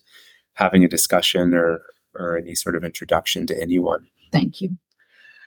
having 0.55 0.85
a 0.85 0.89
discussion 0.89 1.55
or 1.55 1.83
or 2.19 2.37
any 2.37 2.55
sort 2.55 2.77
of 2.77 2.85
introduction 2.85 3.47
to 3.47 3.61
anyone. 3.61 4.07
Thank 4.33 4.61
you. 4.61 4.77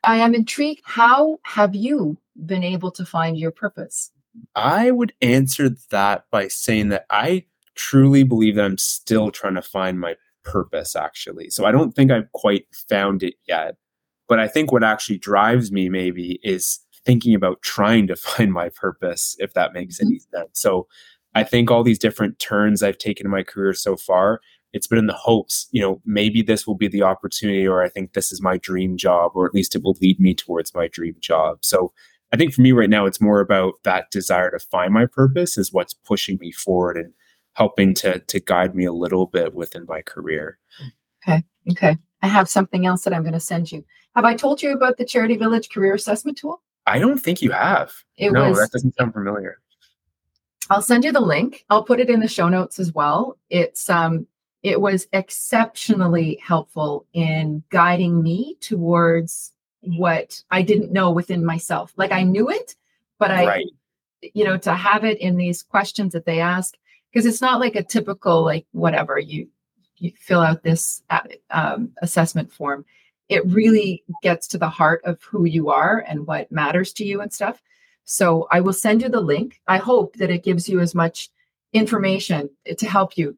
I 0.04 0.18
am 0.18 0.34
intrigued. 0.34 0.82
How 0.84 1.40
have 1.44 1.76
you 1.76 2.18
been 2.46 2.64
able 2.64 2.92
to 2.92 3.06
find 3.06 3.38
your 3.38 3.52
purpose? 3.52 4.12
I 4.56 4.92
would 4.92 5.14
answer 5.22 5.70
that 5.92 6.26
by 6.32 6.48
saying 6.48 6.90
that 6.90 7.06
I 7.10 7.46
truly 7.76 8.24
believe 8.24 8.56
that 8.56 8.66
I'm 8.66 8.78
still 8.78 9.32
trying 9.32 9.56
to 9.56 9.62
find 9.62 10.00
my 10.00 10.16
purpose, 10.44 10.96
actually. 10.96 11.50
So 11.50 11.66
I 11.66 11.72
don't 11.72 11.94
think 11.94 12.12
I've 12.12 12.32
quite 12.32 12.66
found 12.90 13.24
it 13.24 13.36
yet. 13.48 13.76
But 14.28 14.40
I 14.40 14.48
think 14.48 14.72
what 14.72 14.84
actually 14.84 15.18
drives 15.18 15.72
me 15.72 15.90
maybe 15.90 16.40
is 16.44 16.80
thinking 17.06 17.36
about 17.36 17.62
trying 17.62 18.08
to 18.08 18.16
find 18.16 18.52
my 18.52 18.70
purpose, 18.70 19.36
if 19.40 19.54
that 19.54 19.74
makes 19.74 19.98
mm-hmm. 19.98 20.08
any 20.08 20.20
sense. 20.20 20.60
So 20.60 20.88
I 21.36 21.44
think 21.44 21.70
all 21.70 21.84
these 21.84 22.00
different 22.00 22.40
turns 22.40 22.82
I've 22.82 22.98
taken 22.98 23.26
in 23.26 23.32
my 23.32 23.44
career 23.44 23.74
so 23.74 23.96
far 23.96 24.42
it's 24.74 24.88
been 24.88 25.00
in 25.00 25.08
the 25.08 25.14
hopes, 25.14 25.68
you 25.72 25.82
know, 25.82 26.02
maybe 26.06 26.42
this 26.42 26.66
will 26.66 26.76
be 26.76 26.88
the 26.88 27.04
opportunity, 27.04 27.68
or 27.68 27.84
I 27.84 27.90
think 27.90 28.14
this 28.14 28.32
is 28.32 28.42
my 28.42 28.58
dream 28.58 28.98
job, 28.98 29.32
or 29.36 29.46
at 29.46 29.54
least 29.54 29.76
it 29.76 29.84
will 29.84 29.98
lead 30.02 30.20
me 30.20 30.34
towards 30.34 30.74
my 30.74 30.88
dream 30.88 31.16
job. 31.20 31.58
So 31.62 31.92
I 32.32 32.38
think 32.38 32.54
for 32.54 32.62
me 32.62 32.72
right 32.72 32.90
now, 32.90 33.06
it's 33.06 33.22
more 33.22 33.42
about 33.42 33.74
that 33.84 34.10
desire 34.12 34.52
to 34.52 34.60
find 34.60 34.94
my 34.94 35.06
purpose 35.06 35.58
is 35.58 35.74
what's 35.74 35.94
pushing 35.94 36.38
me 36.40 36.52
forward 36.52 36.98
and 36.98 37.14
helping 37.54 37.94
to 37.96 38.20
to 38.20 38.40
guide 38.40 38.76
me 38.76 38.86
a 38.86 38.94
little 38.94 39.26
bit 39.26 39.54
within 39.54 39.86
my 39.88 40.02
career. 40.02 40.58
Okay. 41.28 41.44
Okay. 41.72 41.98
I 42.22 42.28
have 42.28 42.48
something 42.48 42.86
else 42.86 43.04
that 43.04 43.14
I'm 43.14 43.24
going 43.24 43.34
to 43.34 43.40
send 43.40 43.72
you. 43.72 43.84
Have 44.16 44.26
I 44.26 44.36
told 44.36 44.62
you 44.62 44.74
about 44.74 44.98
the 44.98 45.06
Charity 45.06 45.36
Village 45.36 45.70
Career 45.70 45.94
Assessment 45.96 46.38
Tool? 46.38 46.62
I 46.88 47.00
don't 47.00 47.20
think 47.20 47.42
you 47.42 47.52
have. 47.52 47.94
It 48.18 48.32
no, 48.32 48.50
was, 48.50 48.60
that 48.60 48.72
doesn't 48.72 48.96
sound 48.96 49.14
familiar. 49.14 49.60
I'll 50.70 50.82
send 50.82 51.04
you 51.04 51.12
the 51.12 51.20
link. 51.20 51.66
I'll 51.70 51.84
put 51.84 52.00
it 52.00 52.10
in 52.10 52.22
the 52.22 52.28
show 52.28 52.48
notes 52.48 52.80
as 52.80 52.94
well. 52.94 53.38
It's 53.50 53.90
um 53.90 54.28
it 54.64 54.80
was 54.80 55.08
exceptionally 55.14 56.40
helpful 56.44 57.06
in 57.14 57.64
guiding 57.70 58.22
me 58.22 58.58
towards 58.62 59.54
what 59.82 60.44
I 60.52 60.62
didn't 60.62 60.92
know 60.92 61.12
within 61.12 61.44
myself. 61.44 61.94
Like 61.98 62.12
I 62.12 62.24
knew 62.24 62.50
it, 62.50 62.76
but 63.18 63.32
I, 63.32 63.46
right. 63.46 63.66
you 64.34 64.44
know, 64.44 64.58
to 64.58 64.74
have 64.74 65.04
it 65.04 65.20
in 65.20 65.38
these 65.38 65.64
questions 65.64 66.14
that 66.14 66.26
they 66.26 66.40
ask, 66.40 66.78
because 67.12 67.26
it's 67.26 67.42
not 67.42 67.60
like 67.60 67.76
a 67.76 67.84
typical, 67.84 68.44
like, 68.44 68.66
whatever, 68.72 69.18
you, 69.18 69.48
you 69.98 70.12
fill 70.16 70.42
out 70.42 70.64
this 70.64 71.02
uh, 71.10 71.22
um, 71.50 71.92
assessment 72.02 72.52
form. 72.52 72.86
It 73.30 73.46
really 73.48 74.04
gets 74.22 74.48
to 74.50 74.58
the 74.58 74.70
heart 74.70 75.02
of 75.06 75.22
who 75.24 75.46
you 75.46 75.70
are 75.70 76.06
and 76.08 76.28
what 76.28 76.52
matters 76.52 76.94
to 76.94 77.06
you 77.06 77.22
and 77.22 77.34
stuff. 77.34 77.62
So 78.04 78.48
I 78.52 78.62
will 78.62 78.74
send 78.74 79.02
you 79.02 79.10
the 79.10 79.22
link. 79.22 79.62
I 79.68 79.78
hope 79.78 80.16
that 80.18 80.30
it 80.30 80.44
gives 80.44 80.70
you 80.70 80.80
as 80.80 80.94
much 80.94 81.30
information 81.74 82.50
to 82.78 82.88
help 82.88 83.18
you 83.18 83.38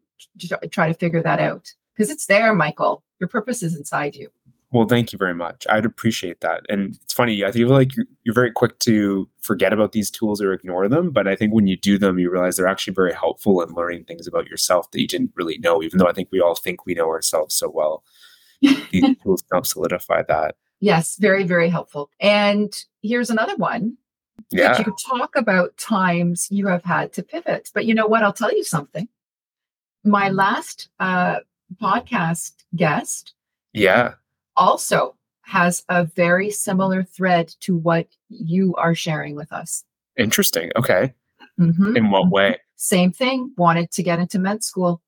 try 0.72 0.88
to 0.88 0.94
figure 0.94 1.22
that 1.22 1.40
out 1.40 1.74
because 1.96 2.10
it's 2.10 2.26
there, 2.26 2.54
Michael. 2.54 3.04
Your 3.20 3.28
purpose 3.28 3.64
is 3.64 3.76
inside 3.76 4.16
you. 4.16 4.30
Well, 4.74 4.88
thank 4.88 5.14
you 5.14 5.20
very 5.20 5.36
much. 5.36 5.68
I'd 5.70 5.86
appreciate 5.86 6.42
that. 6.42 6.64
And 6.68 6.96
it's 7.04 7.14
funny, 7.14 7.46
I 7.46 7.52
feel 7.52 7.70
like 7.70 7.96
you're, 7.96 8.08
you're, 8.24 8.34
very 8.34 8.52
quick 8.52 8.80
to 8.80 9.30
forget 9.40 9.72
about 9.72 9.92
these 9.92 10.10
tools 10.10 10.42
or 10.42 10.52
ignore 10.52 10.88
them. 10.88 11.12
But 11.12 11.28
I 11.28 11.36
think 11.36 11.54
when 11.54 11.68
you 11.68 11.78
do 11.78 12.00
them, 12.00 12.18
you 12.18 12.32
realize 12.32 12.58
they're 12.58 12.68
actually 12.68 12.96
very 12.96 13.14
helpful 13.14 13.62
in 13.62 13.76
learning 13.76 14.06
things 14.06 14.26
about 14.26 14.48
yourself 14.48 14.90
that 14.90 15.00
you 15.00 15.08
didn't 15.08 15.32
really 15.36 15.60
know, 15.60 15.84
even 15.84 16.00
though 16.00 16.08
I 16.08 16.12
think 16.12 16.30
we 16.32 16.42
all 16.42 16.56
think 16.56 16.88
we 16.88 16.96
know 16.96 17.08
ourselves 17.08 17.54
so 17.54 17.70
well. 17.70 18.04
these 18.62 19.16
tools 19.22 19.44
help 19.52 19.68
solidify 19.68 20.24
that. 20.28 20.56
Yes, 20.80 21.18
very, 21.18 21.44
very 21.44 21.70
helpful. 21.70 22.10
And 22.20 22.76
here's 23.04 23.30
another 23.30 23.56
one. 23.58 23.96
Yeah. 24.50 24.80
You 24.80 24.96
talk 25.08 25.36
about 25.36 25.78
times 25.78 26.48
you 26.50 26.66
have 26.66 26.84
had 26.84 27.14
to 27.14 27.22
pivot. 27.22 27.70
But 27.76 27.86
you 27.86 27.94
know 27.94 28.08
what? 28.08 28.24
I'll 28.24 28.34
tell 28.34 28.52
you 28.52 28.64
something 28.64 29.08
my 30.04 30.30
last 30.30 30.90
uh, 31.00 31.40
podcast 31.82 32.54
guest 32.76 33.34
yeah. 33.74 34.14
also 34.56 35.16
has 35.42 35.84
a 35.90 36.06
very 36.06 36.50
similar 36.50 37.04
thread 37.04 37.54
to 37.62 37.76
what 37.78 38.08
you 38.30 38.74
are 38.76 38.96
sharing 38.96 39.36
with 39.36 39.52
us. 39.52 39.84
Interesting. 40.18 40.72
Okay. 40.76 41.14
Mm-hmm. 41.60 41.96
in 41.96 42.10
what 42.10 42.30
way? 42.30 42.58
Same 42.78 43.12
thing. 43.12 43.54
Wanted 43.58 43.92
to 43.92 44.04
get 44.04 44.20
into 44.20 44.40
med 44.40 44.64
school. 44.64 45.02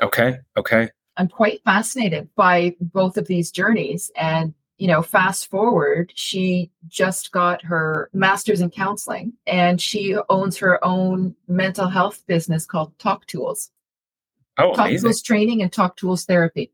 Okay. 0.00 0.38
Okay. 0.56 0.90
I'm 1.16 1.28
quite 1.28 1.62
fascinated 1.64 2.28
by 2.36 2.76
both 2.80 3.16
of 3.16 3.26
these 3.26 3.50
journeys. 3.50 4.10
And 4.16 4.54
you 4.78 4.86
know, 4.86 5.02
fast 5.02 5.50
forward, 5.50 6.12
she 6.14 6.70
just 6.86 7.32
got 7.32 7.62
her 7.62 8.08
master's 8.12 8.60
in 8.60 8.70
counseling 8.70 9.32
and 9.46 9.80
she 9.80 10.16
owns 10.30 10.56
her 10.58 10.82
own 10.84 11.34
mental 11.48 11.88
health 11.88 12.22
business 12.28 12.64
called 12.64 12.96
Talk 13.00 13.26
Tools. 13.26 13.70
Oh, 14.58 14.74
Talk 14.74 14.88
amazing. 14.88 15.08
Tools 15.08 15.22
training 15.22 15.62
and 15.62 15.72
Talk 15.72 15.96
Tools 15.96 16.24
therapy. 16.24 16.72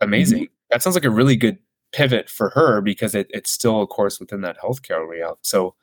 Amazing. 0.00 0.44
Mm-hmm. 0.44 0.54
That 0.70 0.82
sounds 0.82 0.96
like 0.96 1.04
a 1.04 1.10
really 1.10 1.36
good 1.36 1.58
pivot 1.92 2.28
for 2.28 2.50
her 2.50 2.80
because 2.80 3.14
it, 3.14 3.26
it's 3.30 3.50
still, 3.50 3.80
of 3.80 3.88
course, 3.88 4.20
within 4.20 4.42
that 4.42 4.58
healthcare 4.58 5.08
realm. 5.08 5.36
So 5.40 5.74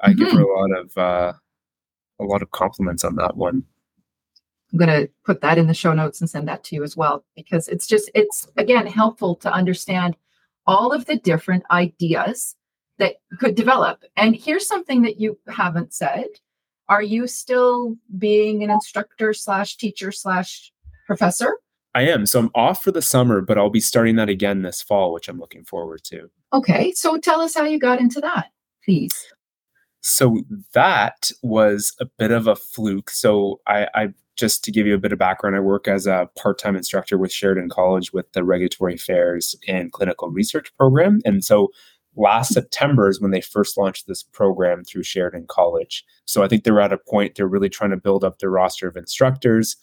I 0.00 0.10
mm-hmm. 0.10 0.18
give 0.18 0.32
her 0.32 0.40
a 0.40 0.58
lot 0.58 0.78
of 0.78 0.98
uh, 0.98 1.32
a 2.20 2.24
lot 2.24 2.42
of 2.42 2.50
compliments 2.52 3.04
on 3.04 3.16
that 3.16 3.36
one. 3.36 3.64
I'm 4.72 4.78
going 4.78 4.90
to 4.90 5.08
put 5.24 5.40
that 5.40 5.58
in 5.58 5.66
the 5.68 5.74
show 5.74 5.92
notes 5.92 6.20
and 6.20 6.28
send 6.28 6.48
that 6.48 6.64
to 6.64 6.76
you 6.76 6.82
as 6.82 6.96
well 6.96 7.24
because 7.36 7.68
it's 7.68 7.86
just 7.86 8.10
it's 8.14 8.48
again 8.56 8.86
helpful 8.86 9.36
to 9.36 9.52
understand 9.52 10.16
all 10.66 10.92
of 10.92 11.04
the 11.06 11.16
different 11.16 11.64
ideas 11.70 12.56
that 12.98 13.16
could 13.38 13.54
develop. 13.54 14.02
And 14.16 14.34
here's 14.34 14.66
something 14.66 15.02
that 15.02 15.20
you 15.20 15.38
haven't 15.48 15.94
said 15.94 16.26
are 16.88 17.02
you 17.02 17.26
still 17.26 17.96
being 18.18 18.62
an 18.62 18.70
instructor 18.70 19.32
slash 19.32 19.76
teacher 19.76 20.12
slash 20.12 20.72
professor? 21.06 21.56
I 21.94 22.02
am. 22.02 22.26
So 22.26 22.40
I'm 22.40 22.50
off 22.54 22.82
for 22.82 22.90
the 22.90 23.02
summer, 23.02 23.40
but 23.40 23.56
I'll 23.56 23.70
be 23.70 23.80
starting 23.80 24.16
that 24.16 24.28
again 24.28 24.62
this 24.62 24.82
fall, 24.82 25.12
which 25.12 25.28
I'm 25.28 25.38
looking 25.38 25.64
forward 25.64 26.02
to. 26.04 26.28
Okay. 26.52 26.92
So 26.92 27.18
tell 27.18 27.40
us 27.40 27.54
how 27.54 27.64
you 27.64 27.78
got 27.78 28.00
into 28.00 28.20
that, 28.20 28.46
please. 28.84 29.14
So 30.00 30.42
that 30.72 31.30
was 31.42 31.94
a 32.00 32.06
bit 32.18 32.30
of 32.30 32.46
a 32.46 32.56
fluke. 32.56 33.10
So 33.10 33.60
I, 33.66 33.88
I 33.94 34.08
just 34.36 34.64
to 34.64 34.72
give 34.72 34.86
you 34.86 34.94
a 34.94 34.98
bit 34.98 35.12
of 35.12 35.18
background, 35.18 35.54
I 35.56 35.60
work 35.60 35.86
as 35.86 36.06
a 36.06 36.28
part-time 36.36 36.76
instructor 36.76 37.16
with 37.16 37.32
Sheridan 37.32 37.68
College 37.68 38.12
with 38.12 38.30
the 38.32 38.42
Regulatory 38.42 38.94
Affairs 38.94 39.54
and 39.68 39.92
Clinical 39.92 40.28
Research 40.30 40.76
Program. 40.76 41.20
And 41.24 41.44
so 41.44 41.68
last 42.16 42.52
September 42.52 43.08
is 43.08 43.20
when 43.20 43.30
they 43.30 43.40
first 43.40 43.76
launched 43.76 44.06
this 44.06 44.22
program 44.22 44.84
through 44.84 45.02
Sheridan 45.02 45.46
College. 45.48 46.04
So 46.24 46.42
I 46.42 46.48
think 46.48 46.64
they're 46.64 46.80
at 46.80 46.92
a 46.92 46.98
point 46.98 47.34
they're 47.34 47.46
really 47.46 47.68
trying 47.68 47.90
to 47.90 47.96
build 47.96 48.24
up 48.24 48.38
their 48.38 48.50
roster 48.50 48.88
of 48.88 48.96
instructors. 48.96 49.76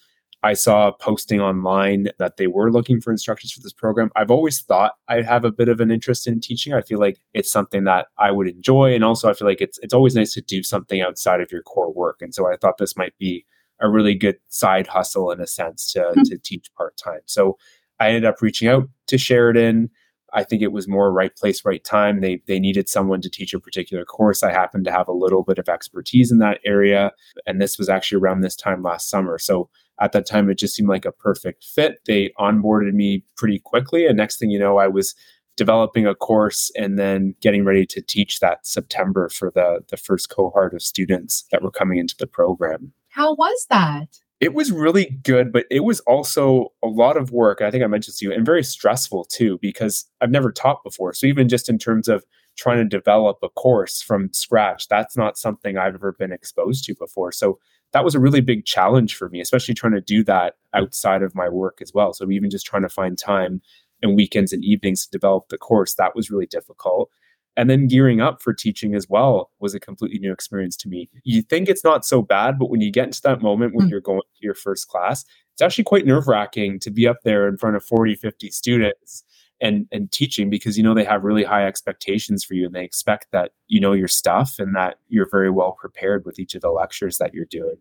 I 0.43 0.53
saw 0.53 0.87
a 0.87 0.93
posting 0.93 1.39
online 1.39 2.07
that 2.17 2.37
they 2.37 2.47
were 2.47 2.71
looking 2.71 2.99
for 2.99 3.11
instructors 3.11 3.51
for 3.51 3.59
this 3.61 3.73
program. 3.73 4.09
I've 4.15 4.31
always 4.31 4.61
thought 4.61 4.93
I 5.07 5.21
have 5.21 5.45
a 5.45 5.51
bit 5.51 5.69
of 5.69 5.79
an 5.79 5.91
interest 5.91 6.27
in 6.27 6.39
teaching. 6.39 6.73
I 6.73 6.81
feel 6.81 6.99
like 6.99 7.19
it's 7.33 7.51
something 7.51 7.83
that 7.83 8.07
I 8.17 8.31
would 8.31 8.47
enjoy, 8.47 8.95
and 8.95 9.03
also 9.03 9.29
I 9.29 9.33
feel 9.33 9.47
like 9.47 9.61
it's 9.61 9.77
it's 9.83 9.93
always 9.93 10.15
nice 10.15 10.33
to 10.33 10.41
do 10.41 10.63
something 10.63 11.01
outside 11.01 11.41
of 11.41 11.51
your 11.51 11.61
core 11.61 11.93
work. 11.93 12.21
And 12.21 12.33
so 12.33 12.51
I 12.51 12.57
thought 12.57 12.79
this 12.79 12.97
might 12.97 13.15
be 13.19 13.45
a 13.79 13.89
really 13.89 14.15
good 14.15 14.37
side 14.47 14.87
hustle 14.87 15.31
in 15.31 15.39
a 15.39 15.47
sense 15.47 15.91
to 15.93 15.99
mm-hmm. 15.99 16.23
to 16.23 16.37
teach 16.39 16.73
part 16.75 16.97
time. 16.97 17.21
So 17.25 17.57
I 17.99 18.07
ended 18.07 18.25
up 18.25 18.41
reaching 18.41 18.67
out 18.67 18.89
to 19.07 19.17
Sheridan. 19.19 19.91
I 20.33 20.43
think 20.43 20.61
it 20.61 20.71
was 20.71 20.87
more 20.87 21.11
right 21.11 21.35
place, 21.35 21.65
right 21.65 21.83
time. 21.83 22.21
They 22.21 22.41
they 22.47 22.59
needed 22.59 22.89
someone 22.89 23.21
to 23.21 23.29
teach 23.29 23.53
a 23.53 23.59
particular 23.59 24.05
course. 24.05 24.43
I 24.43 24.51
happened 24.51 24.85
to 24.85 24.91
have 24.91 25.07
a 25.07 25.13
little 25.13 25.43
bit 25.43 25.57
of 25.57 25.69
expertise 25.69 26.31
in 26.31 26.39
that 26.39 26.59
area, 26.65 27.11
and 27.45 27.61
this 27.61 27.77
was 27.77 27.89
actually 27.89 28.21
around 28.21 28.41
this 28.41 28.55
time 28.55 28.83
last 28.83 29.09
summer. 29.09 29.37
So 29.37 29.69
at 29.99 30.13
that 30.13 30.25
time, 30.25 30.49
it 30.49 30.57
just 30.57 30.75
seemed 30.75 30.89
like 30.89 31.05
a 31.05 31.11
perfect 31.11 31.63
fit. 31.63 31.99
They 32.05 32.31
onboarded 32.39 32.93
me 32.93 33.23
pretty 33.35 33.59
quickly, 33.59 34.05
and 34.05 34.17
next 34.17 34.39
thing 34.39 34.49
you 34.49 34.59
know, 34.59 34.77
I 34.77 34.87
was 34.87 35.15
developing 35.57 36.07
a 36.07 36.15
course 36.15 36.71
and 36.75 36.97
then 36.97 37.35
getting 37.41 37.65
ready 37.65 37.85
to 37.85 38.01
teach 38.01 38.39
that 38.39 38.65
September 38.65 39.29
for 39.29 39.51
the 39.53 39.81
the 39.89 39.97
first 39.97 40.29
cohort 40.29 40.73
of 40.73 40.81
students 40.81 41.45
that 41.51 41.61
were 41.61 41.71
coming 41.71 41.99
into 41.99 42.15
the 42.17 42.27
program. 42.27 42.93
How 43.09 43.35
was 43.35 43.67
that? 43.69 44.07
It 44.41 44.55
was 44.55 44.71
really 44.71 45.19
good, 45.23 45.53
but 45.53 45.67
it 45.69 45.81
was 45.81 45.99
also 46.01 46.73
a 46.83 46.87
lot 46.87 47.15
of 47.15 47.31
work. 47.31 47.61
I 47.61 47.69
think 47.69 47.83
I 47.83 47.87
mentioned 47.87 48.17
to 48.17 48.25
you, 48.25 48.33
and 48.33 48.43
very 48.43 48.63
stressful 48.63 49.25
too, 49.25 49.59
because 49.61 50.05
I've 50.19 50.31
never 50.31 50.51
taught 50.51 50.83
before. 50.83 51.13
So 51.13 51.27
even 51.27 51.47
just 51.47 51.69
in 51.69 51.77
terms 51.77 52.07
of 52.07 52.25
trying 52.57 52.77
to 52.79 52.85
develop 52.85 53.37
a 53.43 53.49
course 53.49 54.01
from 54.01 54.33
scratch, 54.33 54.87
that's 54.87 55.15
not 55.15 55.37
something 55.37 55.77
I've 55.77 55.93
ever 55.93 56.13
been 56.13 56.31
exposed 56.31 56.85
to 56.85 56.95
before. 56.95 57.31
So 57.31 57.59
that 57.93 58.03
was 58.03 58.15
a 58.15 58.19
really 58.19 58.41
big 58.41 58.65
challenge 58.65 59.15
for 59.15 59.29
me, 59.29 59.41
especially 59.41 59.75
trying 59.75 59.93
to 59.93 60.01
do 60.01 60.23
that 60.23 60.55
outside 60.73 61.21
of 61.21 61.35
my 61.35 61.47
work 61.47 61.77
as 61.79 61.93
well. 61.93 62.11
So 62.11 62.29
even 62.31 62.49
just 62.49 62.65
trying 62.65 62.83
to 62.83 62.89
find 62.89 63.17
time 63.17 63.61
and 64.01 64.15
weekends 64.15 64.51
and 64.51 64.65
evenings 64.65 65.05
to 65.05 65.11
develop 65.11 65.49
the 65.49 65.57
course, 65.59 65.93
that 65.95 66.15
was 66.15 66.31
really 66.31 66.47
difficult. 66.47 67.11
And 67.57 67.69
then 67.69 67.87
gearing 67.87 68.21
up 68.21 68.41
for 68.41 68.53
teaching 68.53 68.95
as 68.95 69.09
well 69.09 69.51
was 69.59 69.75
a 69.75 69.79
completely 69.79 70.19
new 70.19 70.31
experience 70.31 70.77
to 70.77 70.89
me. 70.89 71.09
You 71.23 71.41
think 71.41 71.67
it's 71.67 71.83
not 71.83 72.05
so 72.05 72.21
bad, 72.21 72.57
but 72.57 72.69
when 72.69 72.81
you 72.81 72.91
get 72.91 73.05
into 73.05 73.21
that 73.23 73.41
moment 73.41 73.75
when 73.75 73.87
mm. 73.87 73.91
you're 73.91 73.99
going 73.99 74.21
to 74.21 74.45
your 74.45 74.53
first 74.53 74.87
class, 74.87 75.25
it's 75.53 75.61
actually 75.61 75.83
quite 75.83 76.05
nerve 76.05 76.27
wracking 76.27 76.79
to 76.79 76.91
be 76.91 77.07
up 77.07 77.17
there 77.23 77.47
in 77.47 77.57
front 77.57 77.75
of 77.75 77.83
40, 77.83 78.15
50 78.15 78.49
students 78.51 79.25
and, 79.59 79.85
and 79.91 80.11
teaching 80.11 80.49
because 80.49 80.77
you 80.77 80.83
know 80.83 80.93
they 80.93 81.03
have 81.03 81.23
really 81.23 81.43
high 81.43 81.67
expectations 81.67 82.43
for 82.43 82.53
you 82.53 82.65
and 82.65 82.73
they 82.73 82.85
expect 82.85 83.27
that 83.31 83.51
you 83.67 83.81
know 83.81 83.91
your 83.91 84.07
stuff 84.07 84.55
and 84.57 84.75
that 84.75 84.97
you're 85.09 85.29
very 85.29 85.49
well 85.49 85.73
prepared 85.73 86.25
with 86.25 86.39
each 86.39 86.55
of 86.55 86.61
the 86.61 86.71
lectures 86.71 87.17
that 87.17 87.33
you're 87.33 87.45
doing. 87.45 87.75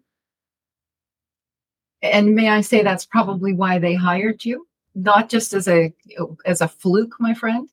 And 2.02 2.34
may 2.34 2.48
I 2.48 2.62
say 2.62 2.82
that's 2.82 3.06
probably 3.06 3.52
why 3.52 3.78
they 3.78 3.94
hired 3.94 4.44
you? 4.44 4.66
not 4.94 5.28
just 5.28 5.52
as 5.52 5.68
a 5.68 5.92
as 6.44 6.60
a 6.60 6.68
fluke, 6.68 7.14
my 7.18 7.34
friend, 7.34 7.68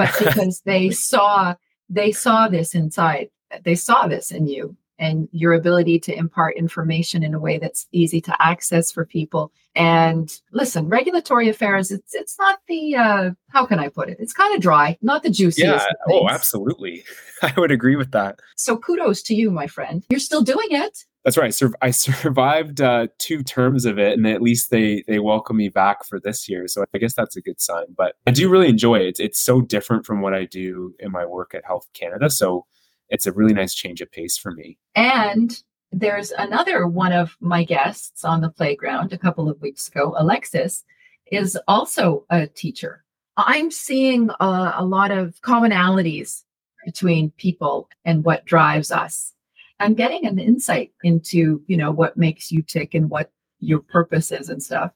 but 0.00 0.18
because 0.24 0.62
they 0.62 0.90
saw 0.90 1.54
they 1.88 2.12
saw 2.12 2.48
this 2.48 2.74
inside. 2.74 3.30
They 3.64 3.74
saw 3.74 4.06
this 4.06 4.30
in 4.30 4.46
you 4.46 4.76
and 4.98 5.28
your 5.32 5.54
ability 5.54 5.98
to 5.98 6.16
impart 6.16 6.56
information 6.56 7.22
in 7.22 7.34
a 7.34 7.38
way 7.38 7.58
that's 7.58 7.86
easy 7.90 8.20
to 8.20 8.36
access 8.38 8.92
for 8.92 9.04
people. 9.04 9.50
And 9.74 10.30
listen, 10.52 10.88
regulatory 10.88 11.48
affairs, 11.48 11.90
it's 11.90 12.14
it's 12.14 12.38
not 12.38 12.60
the 12.68 12.96
uh, 12.96 13.30
how 13.48 13.66
can 13.66 13.78
I 13.78 13.88
put 13.88 14.08
it? 14.08 14.16
It's 14.20 14.32
kind 14.32 14.54
of 14.54 14.62
dry, 14.62 14.96
not 15.02 15.22
the 15.22 15.30
juiciest. 15.30 15.86
Yeah. 15.86 16.14
Oh, 16.14 16.28
absolutely. 16.28 17.04
I 17.42 17.52
would 17.56 17.70
agree 17.70 17.96
with 17.96 18.12
that. 18.12 18.40
So 18.56 18.76
kudos 18.76 19.22
to 19.24 19.34
you, 19.34 19.50
my 19.50 19.66
friend. 19.66 20.04
You're 20.10 20.20
still 20.20 20.42
doing 20.42 20.68
it. 20.70 21.04
That's 21.24 21.36
right. 21.36 21.54
I 21.82 21.90
survived 21.90 22.80
uh, 22.80 23.08
two 23.18 23.42
terms 23.42 23.84
of 23.84 23.98
it, 23.98 24.16
and 24.16 24.26
at 24.26 24.42
least 24.42 24.70
they 24.70 25.04
they 25.06 25.18
welcome 25.18 25.56
me 25.56 25.68
back 25.68 26.04
for 26.04 26.20
this 26.20 26.48
year. 26.48 26.66
So 26.68 26.84
I 26.94 26.98
guess 26.98 27.14
that's 27.14 27.36
a 27.36 27.42
good 27.42 27.60
sign. 27.60 27.86
But 27.96 28.16
I 28.26 28.30
do 28.30 28.48
really 28.48 28.68
enjoy 28.68 28.96
it. 28.96 29.08
It's, 29.08 29.20
it's 29.20 29.40
so 29.40 29.60
different 29.60 30.06
from 30.06 30.22
what 30.22 30.34
I 30.34 30.44
do 30.44 30.94
in 30.98 31.12
my 31.12 31.26
work 31.26 31.54
at 31.54 31.64
Health 31.64 31.88
Canada. 31.94 32.30
So 32.30 32.66
it's 33.08 33.26
a 33.26 33.32
really 33.32 33.52
nice 33.52 33.74
change 33.74 34.00
of 34.00 34.10
pace 34.10 34.38
for 34.38 34.52
me. 34.52 34.78
And 34.94 35.62
there's 35.92 36.30
another 36.30 36.86
one 36.86 37.12
of 37.12 37.36
my 37.40 37.64
guests 37.64 38.24
on 38.24 38.40
the 38.40 38.50
playground 38.50 39.12
a 39.12 39.18
couple 39.18 39.48
of 39.48 39.60
weeks 39.60 39.88
ago, 39.88 40.14
Alexis, 40.16 40.84
is 41.30 41.58
also 41.66 42.24
a 42.30 42.46
teacher. 42.46 43.04
I'm 43.36 43.70
seeing 43.70 44.30
a, 44.40 44.74
a 44.76 44.84
lot 44.84 45.10
of 45.10 45.40
commonalities 45.42 46.44
between 46.84 47.30
people 47.32 47.88
and 48.04 48.24
what 48.24 48.44
drives 48.44 48.90
us. 48.90 49.32
I'm 49.80 49.94
getting 49.94 50.26
an 50.26 50.38
insight 50.38 50.92
into, 51.02 51.62
you 51.66 51.76
know, 51.76 51.90
what 51.90 52.16
makes 52.16 52.52
you 52.52 52.62
tick 52.62 52.94
and 52.94 53.10
what 53.10 53.32
your 53.58 53.80
purpose 53.80 54.30
is 54.30 54.48
and 54.48 54.62
stuff. 54.62 54.92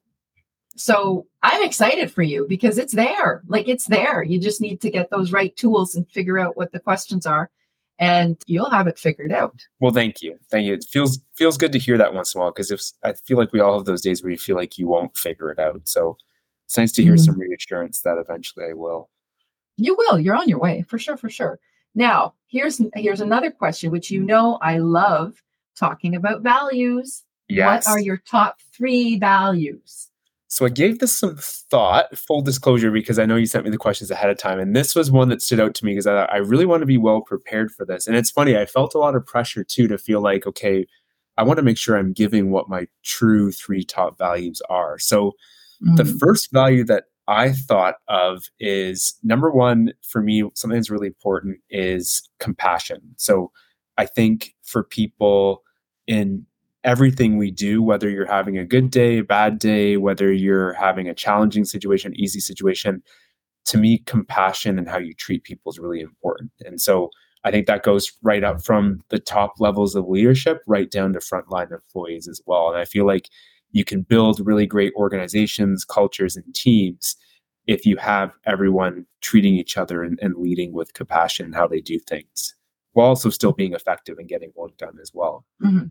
So 0.76 1.26
I'm 1.42 1.62
excited 1.64 2.10
for 2.10 2.22
you 2.22 2.46
because 2.48 2.78
it's 2.78 2.94
there. 2.94 3.42
Like 3.46 3.68
it's 3.68 3.86
there. 3.86 4.22
You 4.22 4.40
just 4.40 4.60
need 4.60 4.80
to 4.82 4.90
get 4.90 5.10
those 5.10 5.32
right 5.32 5.54
tools 5.56 5.94
and 5.94 6.08
figure 6.10 6.38
out 6.38 6.56
what 6.56 6.72
the 6.72 6.80
questions 6.80 7.26
are 7.26 7.50
and 7.98 8.36
you'll 8.46 8.70
have 8.70 8.86
it 8.86 8.98
figured 8.98 9.32
out. 9.32 9.64
Well, 9.80 9.92
thank 9.92 10.20
you. 10.20 10.36
Thank 10.50 10.66
you. 10.66 10.74
It 10.74 10.84
feels 10.90 11.20
feels 11.34 11.56
good 11.56 11.72
to 11.72 11.78
hear 11.78 11.96
that 11.98 12.14
once 12.14 12.34
in 12.34 12.40
a 12.40 12.42
while 12.42 12.50
because 12.50 12.70
if 12.70 12.82
I 13.02 13.12
feel 13.12 13.38
like 13.38 13.52
we 13.52 13.60
all 13.60 13.76
have 13.76 13.86
those 13.86 14.02
days 14.02 14.22
where 14.22 14.32
you 14.32 14.38
feel 14.38 14.56
like 14.56 14.78
you 14.78 14.88
won't 14.88 15.16
figure 15.16 15.50
it 15.50 15.58
out. 15.58 15.80
So 15.84 16.16
it's 16.66 16.76
nice 16.76 16.92
to 16.92 17.02
hear 17.02 17.14
mm-hmm. 17.14 17.24
some 17.24 17.38
reassurance 17.38 18.00
that 18.02 18.18
eventually 18.18 18.66
I 18.70 18.74
will. 18.74 19.10
You 19.76 19.94
will. 19.96 20.18
You're 20.18 20.36
on 20.36 20.48
your 20.48 20.58
way 20.58 20.82
for 20.82 20.98
sure, 20.98 21.16
for 21.16 21.30
sure. 21.30 21.58
Now, 21.94 22.34
here's 22.48 22.80
here's 22.94 23.20
another 23.20 23.50
question, 23.50 23.90
which 23.90 24.10
you 24.10 24.20
know 24.20 24.58
I 24.62 24.78
love 24.78 25.42
talking 25.76 26.14
about 26.14 26.42
values. 26.42 27.24
Yes. 27.48 27.86
What 27.86 27.96
are 27.96 28.00
your 28.00 28.22
top 28.28 28.60
three 28.72 29.18
values? 29.18 30.10
So 30.48 30.64
I 30.64 30.68
gave 30.68 31.00
this 31.00 31.16
some 31.16 31.36
thought, 31.36 32.16
full 32.16 32.40
disclosure, 32.40 32.92
because 32.92 33.18
I 33.18 33.26
know 33.26 33.34
you 33.34 33.46
sent 33.46 33.64
me 33.64 33.72
the 33.72 33.76
questions 33.76 34.10
ahead 34.10 34.30
of 34.30 34.38
time. 34.38 34.60
And 34.60 34.74
this 34.74 34.94
was 34.94 35.10
one 35.10 35.28
that 35.30 35.42
stood 35.42 35.58
out 35.58 35.74
to 35.74 35.84
me 35.84 35.92
because 35.92 36.06
I, 36.06 36.26
I 36.26 36.36
really 36.36 36.64
want 36.64 36.82
to 36.82 36.86
be 36.86 36.96
well 36.96 37.22
prepared 37.22 37.72
for 37.72 37.84
this. 37.84 38.06
And 38.06 38.16
it's 38.16 38.30
funny, 38.30 38.56
I 38.56 38.64
felt 38.64 38.94
a 38.94 38.98
lot 38.98 39.16
of 39.16 39.26
pressure 39.26 39.64
too 39.64 39.88
to 39.88 39.98
feel 39.98 40.20
like, 40.20 40.46
okay, 40.46 40.86
I 41.36 41.42
want 41.42 41.56
to 41.56 41.64
make 41.64 41.76
sure 41.76 41.96
I'm 41.96 42.12
giving 42.12 42.52
what 42.52 42.68
my 42.68 42.86
true 43.02 43.50
three 43.50 43.84
top 43.84 44.16
values 44.16 44.62
are. 44.70 44.96
So 44.96 45.32
mm-hmm. 45.82 45.96
the 45.96 46.04
first 46.04 46.52
value 46.52 46.84
that 46.84 47.06
I 47.26 47.52
thought 47.52 47.96
of 48.08 48.44
is 48.60 49.14
number 49.22 49.50
one 49.50 49.92
for 50.02 50.22
me, 50.22 50.42
something 50.54 50.76
that's 50.76 50.90
really 50.90 51.06
important 51.06 51.58
is 51.70 52.28
compassion. 52.38 53.00
So 53.16 53.50
I 53.96 54.06
think 54.06 54.54
for 54.62 54.82
people 54.84 55.62
in 56.06 56.46
everything 56.82 57.38
we 57.38 57.50
do, 57.50 57.82
whether 57.82 58.10
you're 58.10 58.26
having 58.26 58.58
a 58.58 58.64
good 58.64 58.90
day, 58.90 59.18
a 59.18 59.24
bad 59.24 59.58
day, 59.58 59.96
whether 59.96 60.30
you're 60.32 60.74
having 60.74 61.08
a 61.08 61.14
challenging 61.14 61.64
situation, 61.64 62.14
easy 62.14 62.40
situation, 62.40 63.02
to 63.66 63.78
me, 63.78 63.98
compassion 63.98 64.78
and 64.78 64.88
how 64.88 64.98
you 64.98 65.14
treat 65.14 65.44
people 65.44 65.70
is 65.70 65.78
really 65.78 66.00
important. 66.00 66.50
And 66.60 66.80
so 66.80 67.08
I 67.44 67.50
think 67.50 67.66
that 67.66 67.82
goes 67.82 68.12
right 68.22 68.44
up 68.44 68.62
from 68.62 69.00
the 69.08 69.18
top 69.18 69.54
levels 69.58 69.94
of 69.94 70.08
leadership 70.08 70.62
right 70.66 70.90
down 70.90 71.14
to 71.14 71.18
frontline 71.18 71.72
employees 71.72 72.28
as 72.28 72.40
well. 72.46 72.68
And 72.68 72.78
I 72.78 72.84
feel 72.84 73.06
like 73.06 73.28
you 73.74 73.84
can 73.84 74.02
build 74.02 74.40
really 74.46 74.66
great 74.66 74.92
organizations, 74.94 75.84
cultures, 75.84 76.36
and 76.36 76.54
teams 76.54 77.16
if 77.66 77.84
you 77.84 77.96
have 77.96 78.30
everyone 78.46 79.04
treating 79.20 79.56
each 79.56 79.76
other 79.76 80.02
and, 80.04 80.18
and 80.22 80.36
leading 80.36 80.72
with 80.72 80.94
compassion 80.94 81.52
how 81.52 81.66
they 81.66 81.80
do 81.80 81.98
things 81.98 82.54
while 82.92 83.08
also 83.08 83.30
still 83.30 83.52
being 83.52 83.74
effective 83.74 84.16
and 84.18 84.28
getting 84.28 84.52
work 84.54 84.76
done 84.76 84.96
as 85.02 85.10
well. 85.12 85.44
Mm-hmm. 85.62 85.86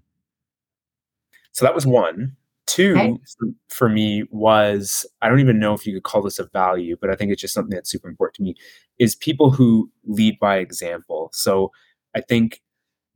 So 1.52 1.66
that 1.66 1.76
was 1.76 1.86
one. 1.86 2.38
Two 2.66 2.96
okay. 2.98 3.52
for 3.68 3.90
me 3.90 4.24
was 4.32 5.06
I 5.22 5.28
don't 5.28 5.42
even 5.42 5.60
know 5.60 5.74
if 5.74 5.86
you 5.86 5.94
could 5.94 6.04
call 6.04 6.22
this 6.22 6.40
a 6.40 6.46
value, 6.46 6.96
but 7.00 7.10
I 7.10 7.16
think 7.16 7.34
it's 7.34 7.42
just 7.42 7.54
something 7.54 7.76
that's 7.76 7.92
super 7.92 8.08
important 8.08 8.36
to 8.36 8.44
me 8.44 8.56
is 8.98 9.16
people 9.16 9.52
who 9.52 9.92
lead 10.06 10.40
by 10.40 10.60
example. 10.60 11.30
So 11.34 11.72
I 12.16 12.22
think 12.22 12.62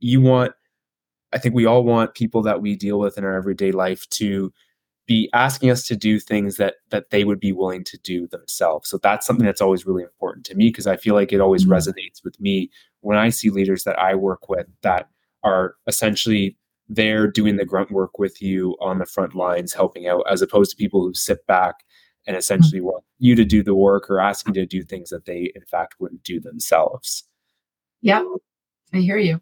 you 0.00 0.20
want 0.20 0.52
I 1.32 1.38
think 1.38 1.54
we 1.54 1.66
all 1.66 1.84
want 1.84 2.14
people 2.14 2.42
that 2.42 2.62
we 2.62 2.76
deal 2.76 2.98
with 2.98 3.18
in 3.18 3.24
our 3.24 3.34
everyday 3.34 3.72
life 3.72 4.08
to 4.10 4.52
be 5.06 5.30
asking 5.32 5.70
us 5.70 5.86
to 5.86 5.96
do 5.96 6.20
things 6.20 6.56
that 6.56 6.76
that 6.90 7.10
they 7.10 7.24
would 7.24 7.40
be 7.40 7.52
willing 7.52 7.82
to 7.84 7.98
do 7.98 8.26
themselves. 8.28 8.88
So 8.88 8.98
that's 8.98 9.26
something 9.26 9.46
that's 9.46 9.62
always 9.62 9.86
really 9.86 10.02
important 10.02 10.44
to 10.46 10.54
me 10.54 10.68
because 10.68 10.86
I 10.86 10.96
feel 10.96 11.14
like 11.14 11.32
it 11.32 11.40
always 11.40 11.64
mm-hmm. 11.64 11.72
resonates 11.72 12.22
with 12.22 12.38
me 12.40 12.70
when 13.00 13.16
I 13.16 13.30
see 13.30 13.50
leaders 13.50 13.84
that 13.84 13.98
I 13.98 14.14
work 14.14 14.48
with 14.48 14.66
that 14.82 15.08
are 15.42 15.76
essentially 15.86 16.56
there 16.88 17.26
doing 17.26 17.56
the 17.56 17.64
grunt 17.64 17.90
work 17.90 18.18
with 18.18 18.40
you 18.40 18.76
on 18.80 18.98
the 18.98 19.06
front 19.06 19.34
lines, 19.34 19.72
helping 19.72 20.06
out, 20.06 20.24
as 20.30 20.42
opposed 20.42 20.70
to 20.70 20.76
people 20.76 21.02
who 21.02 21.14
sit 21.14 21.46
back 21.46 21.84
and 22.26 22.36
essentially 22.36 22.80
want 22.80 23.04
you 23.18 23.34
to 23.34 23.44
do 23.44 23.62
the 23.62 23.74
work 23.74 24.10
or 24.10 24.20
ask 24.20 24.46
you 24.46 24.52
to 24.54 24.66
do 24.66 24.82
things 24.82 25.10
that 25.10 25.24
they, 25.24 25.52
in 25.54 25.64
fact, 25.70 25.94
wouldn't 25.98 26.22
do 26.22 26.40
themselves. 26.40 27.24
Yeah, 28.00 28.22
I 28.92 28.98
hear 28.98 29.18
you. 29.18 29.40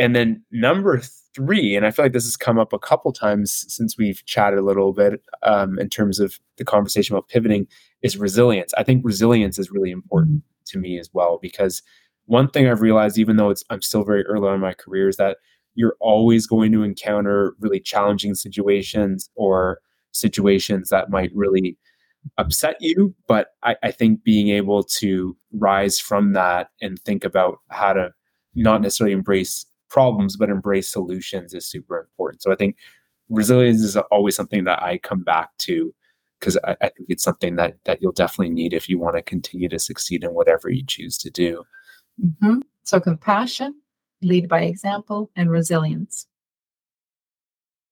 And 0.00 0.16
then 0.16 0.42
number 0.50 0.98
three, 1.34 1.76
and 1.76 1.84
I 1.84 1.90
feel 1.90 2.06
like 2.06 2.14
this 2.14 2.24
has 2.24 2.36
come 2.36 2.58
up 2.58 2.72
a 2.72 2.78
couple 2.78 3.12
times 3.12 3.66
since 3.68 3.98
we've 3.98 4.24
chatted 4.24 4.58
a 4.58 4.64
little 4.64 4.94
bit 4.94 5.20
um, 5.42 5.78
in 5.78 5.90
terms 5.90 6.18
of 6.18 6.40
the 6.56 6.64
conversation 6.64 7.14
about 7.14 7.28
pivoting, 7.28 7.68
is 8.02 8.16
resilience. 8.16 8.72
I 8.78 8.82
think 8.82 9.04
resilience 9.04 9.58
is 9.58 9.70
really 9.70 9.90
important 9.90 10.42
to 10.68 10.78
me 10.78 10.98
as 10.98 11.10
well 11.12 11.38
because 11.40 11.82
one 12.24 12.48
thing 12.48 12.66
I've 12.66 12.80
realized, 12.80 13.18
even 13.18 13.36
though 13.36 13.50
it's 13.50 13.62
I'm 13.68 13.82
still 13.82 14.02
very 14.02 14.24
early 14.24 14.48
on 14.48 14.54
in 14.54 14.60
my 14.60 14.72
career, 14.72 15.08
is 15.08 15.18
that 15.18 15.36
you're 15.74 15.96
always 16.00 16.46
going 16.46 16.72
to 16.72 16.82
encounter 16.82 17.54
really 17.60 17.78
challenging 17.78 18.34
situations 18.34 19.28
or 19.34 19.80
situations 20.12 20.88
that 20.88 21.10
might 21.10 21.30
really 21.34 21.76
upset 22.38 22.76
you. 22.80 23.14
But 23.28 23.48
I, 23.62 23.76
I, 23.82 23.90
think 23.90 24.24
being 24.24 24.48
able 24.48 24.82
to 24.82 25.36
rise 25.52 25.98
from 25.98 26.32
that 26.34 26.70
and 26.80 26.98
think 26.98 27.24
about 27.24 27.58
how 27.68 27.92
to 27.94 28.12
not 28.54 28.82
necessarily 28.82 29.12
embrace 29.12 29.64
problems, 29.90 30.36
but 30.36 30.48
embrace 30.48 30.88
solutions 30.88 31.52
is 31.52 31.66
super 31.66 31.98
important. 31.98 32.42
So 32.42 32.50
I 32.50 32.56
think 32.56 32.76
resilience 33.28 33.80
is 33.80 33.96
always 33.96 34.34
something 34.36 34.64
that 34.64 34.82
I 34.82 34.98
come 34.98 35.22
back 35.22 35.50
to 35.58 35.94
because 36.38 36.56
I, 36.64 36.76
I 36.80 36.88
think 36.88 37.08
it's 37.08 37.22
something 37.22 37.56
that 37.56 37.76
that 37.84 38.00
you'll 38.00 38.12
definitely 38.12 38.54
need 38.54 38.72
if 38.72 38.88
you 38.88 38.98
want 38.98 39.16
to 39.16 39.22
continue 39.22 39.68
to 39.68 39.78
succeed 39.78 40.24
in 40.24 40.32
whatever 40.32 40.70
you 40.70 40.84
choose 40.86 41.18
to 41.18 41.30
do. 41.30 41.64
Mm-hmm. 42.24 42.60
So 42.84 43.00
compassion, 43.00 43.74
lead 44.22 44.48
by 44.48 44.62
example, 44.62 45.30
and 45.36 45.50
resilience. 45.50 46.26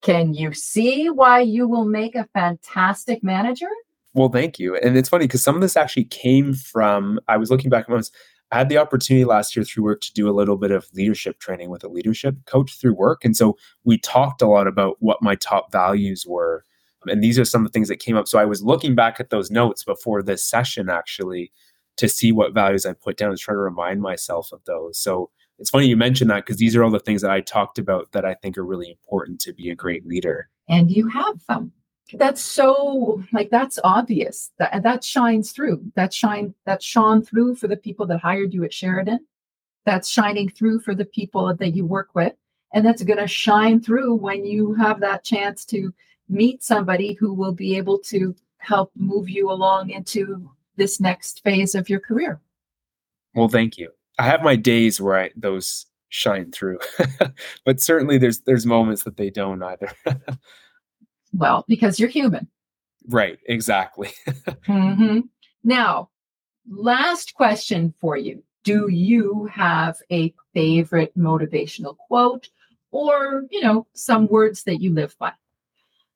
Can 0.01 0.33
you 0.33 0.55
see 0.55 1.11
why 1.11 1.41
you 1.41 1.67
will 1.67 1.85
make 1.85 2.15
a 2.15 2.29
fantastic 2.33 3.23
manager? 3.23 3.69
Well, 4.15 4.29
thank 4.29 4.59
you. 4.59 4.77
And 4.77 4.97
it's 4.97 5.09
funny 5.09 5.27
because 5.27 5.43
some 5.43 5.55
of 5.55 5.61
this 5.61 5.77
actually 5.77 6.05
came 6.05 6.55
from, 6.55 7.21
I 7.29 7.37
was 7.37 7.51
looking 7.51 7.71
back 7.71 7.87
and 7.87 7.95
I 7.95 7.97
was, 7.97 8.13
I 8.51 8.59
had 8.59 8.69
the 8.69 8.79
opportunity 8.79 9.25
last 9.25 9.55
year 9.55 9.65
through 9.65 9.85
work 9.85 10.01
to 10.03 10.13
do 10.13 10.29
a 10.29 10.33
little 10.33 10.57
bit 10.57 10.71
of 10.71 10.89
leadership 10.95 11.39
training 11.39 11.71
with 11.71 11.85
a 11.85 11.89
leadership 11.89 12.37
coach 12.47 12.79
through 12.79 12.95
work. 12.95 13.25
And 13.25 13.37
so 13.37 13.57
we 13.85 13.99
talked 13.99 14.41
a 14.41 14.47
lot 14.47 14.67
about 14.67 14.97
what 15.01 15.23
my 15.23 15.35
top 15.35 15.71
values 15.71 16.25
were. 16.27 16.65
And 17.07 17.23
these 17.23 17.39
are 17.39 17.45
some 17.45 17.65
of 17.65 17.71
the 17.71 17.73
things 17.73 17.89
that 17.89 17.99
came 17.99 18.17
up. 18.17 18.27
So 18.27 18.39
I 18.39 18.45
was 18.45 18.63
looking 18.63 18.95
back 18.95 19.21
at 19.21 19.31
those 19.31 19.51
notes 19.51 19.85
before 19.85 20.23
this 20.23 20.43
session 20.43 20.89
actually 20.89 21.53
to 21.99 22.09
see 22.09 22.33
what 22.33 22.55
values 22.55 22.87
I 22.87 22.95
put 22.95 23.17
down 23.17 23.31
and 23.31 23.39
try 23.39 23.53
to 23.53 23.59
remind 23.59 24.01
myself 24.01 24.51
of 24.53 24.65
those. 24.65 24.99
So 24.99 25.31
it's 25.59 25.71
funny 25.71 25.87
you 25.87 25.97
mentioned 25.97 26.31
that 26.31 26.47
because 26.47 26.57
these 26.57 26.75
are 26.77 26.85
all 26.85 26.91
the 26.91 27.01
things 27.01 27.23
that 27.23 27.31
I 27.31 27.41
talked 27.41 27.79
about 27.79 28.13
that 28.13 28.25
I 28.25 28.35
think 28.35 28.57
are 28.57 28.65
really 28.65 28.89
important 28.89 29.41
to 29.41 29.53
be 29.53 29.69
a 29.71 29.75
great 29.75 30.07
leader. 30.07 30.49
And 30.69 30.91
you 30.91 31.09
have 31.09 31.45
them 31.49 31.73
that's 32.15 32.41
so 32.41 33.23
like 33.33 33.51
that's 33.51 33.79
obvious. 33.85 34.51
That 34.59 34.83
that 34.83 35.05
shines 35.05 35.53
through. 35.53 35.83
That 35.95 36.13
shine 36.13 36.55
that 36.65 36.83
shone 36.83 37.23
through 37.23 37.57
for 37.57 37.69
the 37.69 37.77
people 37.77 38.07
that 38.07 38.21
hired 38.21 38.55
you 38.55 38.65
at 38.65 38.73
sheridan. 38.73 39.27
That's 39.85 40.09
shining 40.09 40.49
through 40.49 40.81
for 40.81 40.95
the 40.95 41.05
people 41.05 41.55
that 41.55 41.75
you 41.75 41.87
work 41.87 42.11
with. 42.15 42.35
And 42.75 42.85
that's 42.85 43.03
going 43.03 43.19
to 43.19 43.27
shine 43.27 43.81
through 43.81 44.17
when 44.17 44.45
you 44.45 44.75
have 44.75 45.01
that 45.01 45.25
chance 45.25 45.65
to 45.67 45.95
meet 46.29 46.63
somebody 46.63 47.15
who 47.15 47.33
will 47.33 47.53
be 47.53 47.77
able 47.77 47.99
to 47.99 48.37
help 48.59 48.93
move 48.95 49.31
you 49.31 49.51
along 49.51 49.91
into 49.91 50.51
this 50.77 51.01
next 51.01 51.43
phase 51.43 51.75
of 51.75 51.89
your 51.89 52.01
career. 52.01 52.41
Well 53.35 53.49
thank 53.49 53.79
you. 53.79 53.91
I 54.19 54.25
have 54.25 54.43
my 54.43 54.57
days 54.57 55.01
where 55.01 55.19
I, 55.19 55.31
those 55.37 55.87
shine 56.09 56.53
through. 56.53 56.79
But 57.65 57.81
certainly 57.81 58.19
there's 58.19 58.41
there's 58.41 58.67
moments 58.67 59.05
that 59.05 59.17
they 59.17 59.31
don't 59.31 59.63
either 59.63 59.91
Well, 61.33 61.65
because 61.69 61.99
you're 61.99 62.09
human. 62.09 62.49
Right, 63.09 63.39
exactly. 63.47 64.11
mm-hmm. 64.27 65.21
Now, 65.65 66.11
last 66.71 67.35
question 67.35 67.95
for 68.01 68.17
you. 68.17 68.43
Do 68.65 68.89
you 68.91 69.49
have 69.53 69.97
a 70.11 70.35
favorite 70.53 71.17
motivational 71.17 71.97
quote 71.97 72.49
or, 72.91 73.45
you 73.51 73.61
know, 73.61 73.87
some 73.95 74.27
words 74.27 74.65
that 74.65 74.81
you 74.81 74.93
live 74.93 75.17
by? 75.19 75.33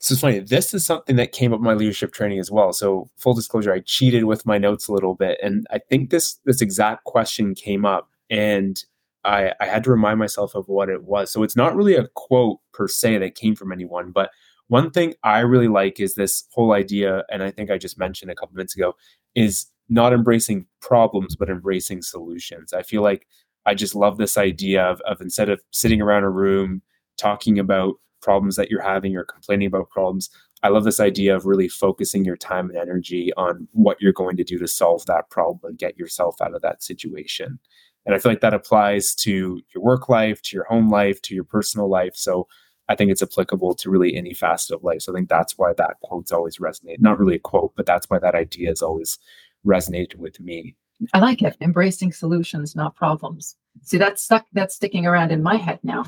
So 0.03 0.15
it's 0.15 0.21
funny. 0.21 0.41
This 0.41 0.75
is 0.75 0.85
something 0.85 1.15
that 1.17 1.31
came 1.31 1.53
up 1.53 1.61
in 1.61 1.65
my 1.65 1.75
leadership 1.75 2.13
training 2.13 2.41
as 2.41 2.51
well. 2.51 2.73
So 2.73 3.09
full 3.17 3.35
disclosure, 3.35 3.73
I 3.73 3.81
cheated 3.87 4.25
with 4.25 4.45
my 4.45 4.59
notes 4.59 4.89
a 4.89 4.93
little 4.93 5.15
bit, 5.15 5.39
and 5.41 5.65
I 5.71 5.79
think 5.79 6.11
this 6.11 6.41
this 6.45 6.61
exact 6.61 7.05
question 7.05 7.55
came 7.55 7.87
up, 7.87 8.11
and 8.29 8.83
I, 9.25 9.53
I 9.61 9.67
had 9.67 9.85
to 9.85 9.93
remind 9.93 10.19
myself 10.19 10.57
of 10.57 10.69
what 10.69 10.89
it 10.89 11.05
was. 11.05 11.31
So 11.31 11.45
it's 11.45 11.55
not 11.55 11.77
really 11.77 11.95
a 11.95 12.09
quote 12.15 12.59
per 12.73 12.89
se 12.89 13.19
that 13.19 13.37
came 13.37 13.55
from 13.55 13.71
anyone, 13.71 14.11
but 14.11 14.31
one 14.73 14.91
thing 14.91 15.13
I 15.23 15.41
really 15.41 15.69
like 15.69 16.01
is 16.01 16.15
this 16.15 16.45
whole 16.51 16.73
idea, 16.73 17.25
and 17.31 17.43
I 17.43 17.51
think 17.51 17.71
I 17.71 17.77
just 17.77 17.99
mentioned 17.99 18.31
a 18.31 18.35
couple 18.35 18.57
minutes 18.57 18.75
ago, 18.75 18.95
is 19.35 19.67
not 19.91 20.15
embracing 20.15 20.67
problems, 20.81 21.37
but 21.37 21.51
embracing 21.51 22.01
solutions. 22.01 22.73
I 22.73 22.83
feel 22.83 23.03
like 23.03 23.27
I 23.67 23.75
just 23.75 23.95
love 23.95 24.17
this 24.17 24.39
idea 24.39 24.83
of, 24.83 25.03
of 25.03 25.21
instead 25.21 25.51
of 25.51 25.61
sitting 25.73 26.01
around 26.01 26.25
a 26.25 26.31
room 26.31 26.81
talking 27.19 27.59
about 27.59 27.97
problems 28.23 28.57
that 28.57 28.71
you're 28.71 28.81
having 28.81 29.15
or 29.15 29.25
complaining 29.25 29.67
about 29.67 29.91
problems, 29.91 30.31
I 30.63 30.69
love 30.69 30.85
this 30.85 31.01
idea 31.01 31.37
of 31.37 31.45
really 31.45 31.69
focusing 31.69 32.25
your 32.25 32.39
time 32.39 32.71
and 32.71 32.79
energy 32.79 33.31
on 33.37 33.69
what 33.73 34.01
you're 34.01 34.15
going 34.15 34.39
to 34.39 34.45
do 34.45 34.59
to 34.59 34.67
solve 34.67 35.05
that 35.05 35.29
problem 35.29 35.61
and 35.69 35.79
get 35.79 35.99
yourself 35.99 36.41
out 36.41 36.55
of 36.55 36.63
that 36.63 36.83
situation. 36.83 37.59
And 38.07 38.15
I 38.15 38.19
feel 38.19 38.33
like 38.33 38.41
that 38.41 38.55
applies 38.55 39.15
to 39.17 39.61
your 39.75 39.85
work 39.85 40.09
life, 40.09 40.41
to 40.41 40.57
your 40.57 40.65
home 40.65 40.89
life, 40.89 41.21
to 41.23 41.35
your 41.35 41.45
personal 41.45 41.91
life. 41.91 42.17
So 42.17 42.49
I 42.93 42.97
think 42.97 43.11
it's 43.11 43.23
applicable 43.23 43.75
to 43.77 43.91
really 43.91 44.15
any 44.15 44.35
facet 44.35 44.77
of 44.77 44.85
life. 44.85 45.01
So 45.03 45.13
I 45.13 45.17
think 45.17 45.31
that's 45.31 45.57
why 45.57 45.73
that 45.79 45.97
quote's 46.03 46.31
always 46.31 46.59
resonated. 46.59 47.01
Not 47.01 47.19
really 47.19 47.37
a 47.37 47.39
quote, 47.41 47.73
but 47.75 47.87
that's 47.87 48.11
why 48.11 48.19
that 48.19 48.35
idea 48.35 48.69
has 48.69 48.83
always 48.83 49.19
resonated 49.67 50.17
with 50.17 50.39
me. 50.41 50.77
I 51.15 51.19
like 51.19 51.43
it. 51.43 51.57
Embracing 51.61 52.13
solutions, 52.13 52.77
not 52.77 52.95
problems. 52.95 53.57
See, 53.83 53.97
that's 53.97 54.23
stuck 54.23 54.47
that's 54.53 54.75
sticking 54.75 55.07
around 55.07 55.33
in 55.33 55.43
my 55.43 55.57
head 55.57 55.81
now. 55.83 56.05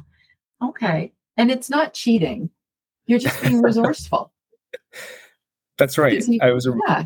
Okay. 0.62 1.12
And 1.38 1.50
it's 1.50 1.70
not 1.70 1.94
cheating. 1.94 2.50
You're 3.06 3.18
just 3.18 3.40
being 3.42 3.62
resourceful. 3.70 4.32
That's 5.78 5.96
right. 5.96 6.22
I 6.42 6.52
was 6.52 6.66
a, 6.66 6.74
yeah. 6.86 7.04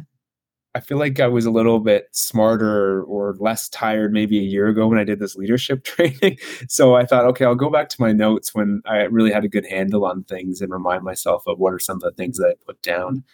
I 0.74 0.80
feel 0.80 0.98
like 0.98 1.18
I 1.18 1.26
was 1.26 1.46
a 1.46 1.50
little 1.50 1.80
bit 1.80 2.08
smarter 2.12 3.02
or 3.04 3.34
less 3.40 3.68
tired 3.68 4.12
maybe 4.12 4.38
a 4.38 4.42
year 4.42 4.68
ago 4.68 4.86
when 4.86 4.98
I 4.98 5.04
did 5.04 5.18
this 5.18 5.34
leadership 5.34 5.82
training. 5.84 6.38
so 6.68 6.94
I 6.94 7.04
thought, 7.04 7.24
okay, 7.26 7.44
I'll 7.44 7.54
go 7.54 7.70
back 7.70 7.88
to 7.90 8.00
my 8.00 8.12
notes 8.12 8.54
when 8.54 8.82
I 8.86 9.02
really 9.04 9.32
had 9.32 9.44
a 9.44 9.48
good 9.48 9.66
handle 9.66 10.04
on 10.04 10.24
things 10.24 10.60
and 10.60 10.70
remind 10.70 11.02
myself 11.02 11.42
of 11.46 11.58
what 11.58 11.72
are 11.72 11.78
some 11.78 11.96
of 11.96 12.02
the 12.02 12.12
things 12.12 12.36
that 12.38 12.48
I 12.48 12.64
put 12.64 12.80
down. 12.82 13.24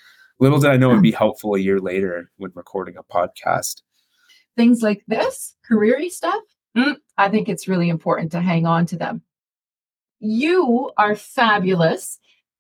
Little 0.41 0.59
did 0.59 0.71
I 0.71 0.77
know 0.77 0.91
it 0.91 0.95
would 0.95 1.03
be 1.03 1.13
helpful 1.13 1.55
a 1.55 1.61
year 1.61 1.79
later 1.79 2.31
when 2.39 2.51
recording 2.55 2.97
a 2.97 3.03
podcast. 3.03 3.83
Things 4.57 4.83
like 4.83 5.05
this, 5.07 5.57
careery 5.69 6.11
stuff, 6.11 6.43
mm, 6.77 6.97
I 7.19 7.29
think 7.29 7.49
it's 7.49 7.69
really 7.69 7.89
important 7.89 8.33
to 8.33 8.41
hang 8.41 8.67
on 8.67 8.87
to 8.87 8.97
them. 8.97 9.23
You 10.21 10.91
are 10.97 11.15
fabulous. 11.15 12.19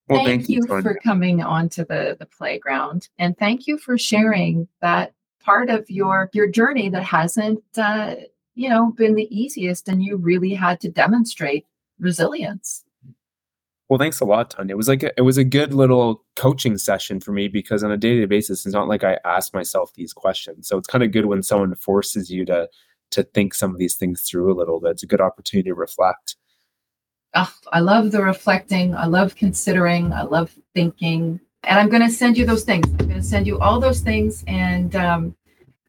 Well, 0.09 0.25
thank, 0.25 0.43
thank, 0.43 0.49
you, 0.51 0.67
you 0.69 0.83
for 0.83 0.95
coming 1.03 1.43
onto 1.43 1.85
the, 1.85 2.17
the 2.19 2.27
playground 2.27 3.09
and 3.19 3.37
thank 3.39 3.67
you 3.67 3.79
for 3.79 3.97
sharing 3.97 4.69
that 4.83 5.15
part 5.41 5.71
of 5.71 5.89
your 5.91 6.31
your 6.33 6.47
journey 6.47 6.89
that 6.91 7.05
hasn't 7.05 7.63
uh, 7.77 8.17
you 8.55 8.69
know 8.69 8.93
been 8.93 9.15
the 9.15 9.35
easiest 9.35 9.89
and 9.89 10.03
you 10.03 10.17
really 10.17 10.55
had 10.55 10.81
to 10.81 10.91
demonstrate 10.91 11.67
resilience. 11.99 12.85
Well 13.89 13.99
thanks 13.99 14.21
a 14.21 14.25
lot 14.25 14.51
tanya 14.51 14.75
it 14.75 14.77
was 14.77 14.89
like 14.89 15.03
a, 15.03 15.13
it 15.17 15.23
was 15.23 15.39
a 15.39 15.45
good 15.45 15.73
little 15.73 16.23
coaching 16.37 16.77
session 16.77 17.21
for 17.21 17.33
me 17.33 17.49
because 17.49 17.83
on 17.83 17.91
a 17.91 17.97
day-to-day 17.97 18.27
basis 18.27 18.67
it's 18.67 18.75
not 18.75 18.89
like 18.89 19.05
i 19.05 19.19
ask 19.25 19.55
myself 19.55 19.93
these 19.95 20.13
questions. 20.13 20.69
So 20.69 20.77
it's 20.77 20.89
kind 20.89 21.05
of 21.05 21.13
good 21.13 21.27
when 21.27 21.43
someone 21.43 21.75
forces 21.77 22.31
you 22.31 22.45
to 22.47 22.69
to 23.13 23.23
think 23.23 23.55
some 23.55 23.71
of 23.71 23.79
these 23.79 23.97
things 23.97 24.23
through 24.23 24.53
a 24.53 24.59
little 24.59 24.81
bit. 24.81 24.93
It's 24.93 25.03
a 25.03 25.07
good 25.07 25.21
opportunity 25.21 25.71
to 25.71 25.75
reflect 25.75 26.37
oh, 27.35 27.53
I 27.73 27.81
love 27.81 28.13
the 28.13 28.23
reflecting. 28.23 28.95
I 28.95 29.07
love 29.07 29.37
considering. 29.37 30.13
I 30.13 30.23
love 30.23 30.55
thinking. 30.75 31.41
And 31.65 31.79
I'm 31.79 31.89
going 31.89 32.03
to 32.03 32.11
send 32.11 32.37
you 32.37 32.47
those 32.47 32.65
things. 32.65 32.87
I'm 32.89 33.09
going 33.09 33.21
to 33.21 33.23
send 33.23 33.47
you 33.47 33.59
all 33.59 33.81
those 33.81 34.01
things. 34.01 34.45
And 34.47 34.95
um, 34.97 35.37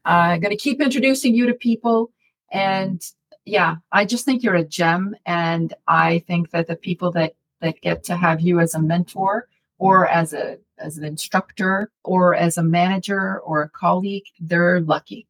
I'm 0.04 0.40
going 0.40 0.50
to 0.50 0.56
keep 0.56 0.80
introducing 0.80 1.34
you 1.34 1.46
to 1.46 1.54
people. 1.54 2.10
And 2.50 3.02
yeah, 3.44 3.76
I 3.92 4.04
just 4.04 4.24
think 4.24 4.42
you're 4.42 4.54
a 4.54 4.64
gem. 4.64 5.14
And 5.26 5.74
I 5.86 6.20
think 6.26 6.50
that 6.50 6.66
the 6.66 6.76
people 6.76 7.10
that, 7.12 7.34
that 7.60 7.80
get 7.80 8.04
to 8.04 8.16
have 8.16 8.40
you 8.40 8.60
as 8.60 8.74
a 8.74 8.80
mentor 8.80 9.48
or 9.78 10.08
as 10.08 10.32
a 10.32 10.58
as 10.78 10.98
an 10.98 11.04
instructor 11.04 11.90
or 12.04 12.34
as 12.34 12.58
a 12.58 12.62
manager 12.62 13.38
or 13.40 13.62
a 13.62 13.68
colleague, 13.68 14.24
they're 14.38 14.80
lucky. 14.80 15.26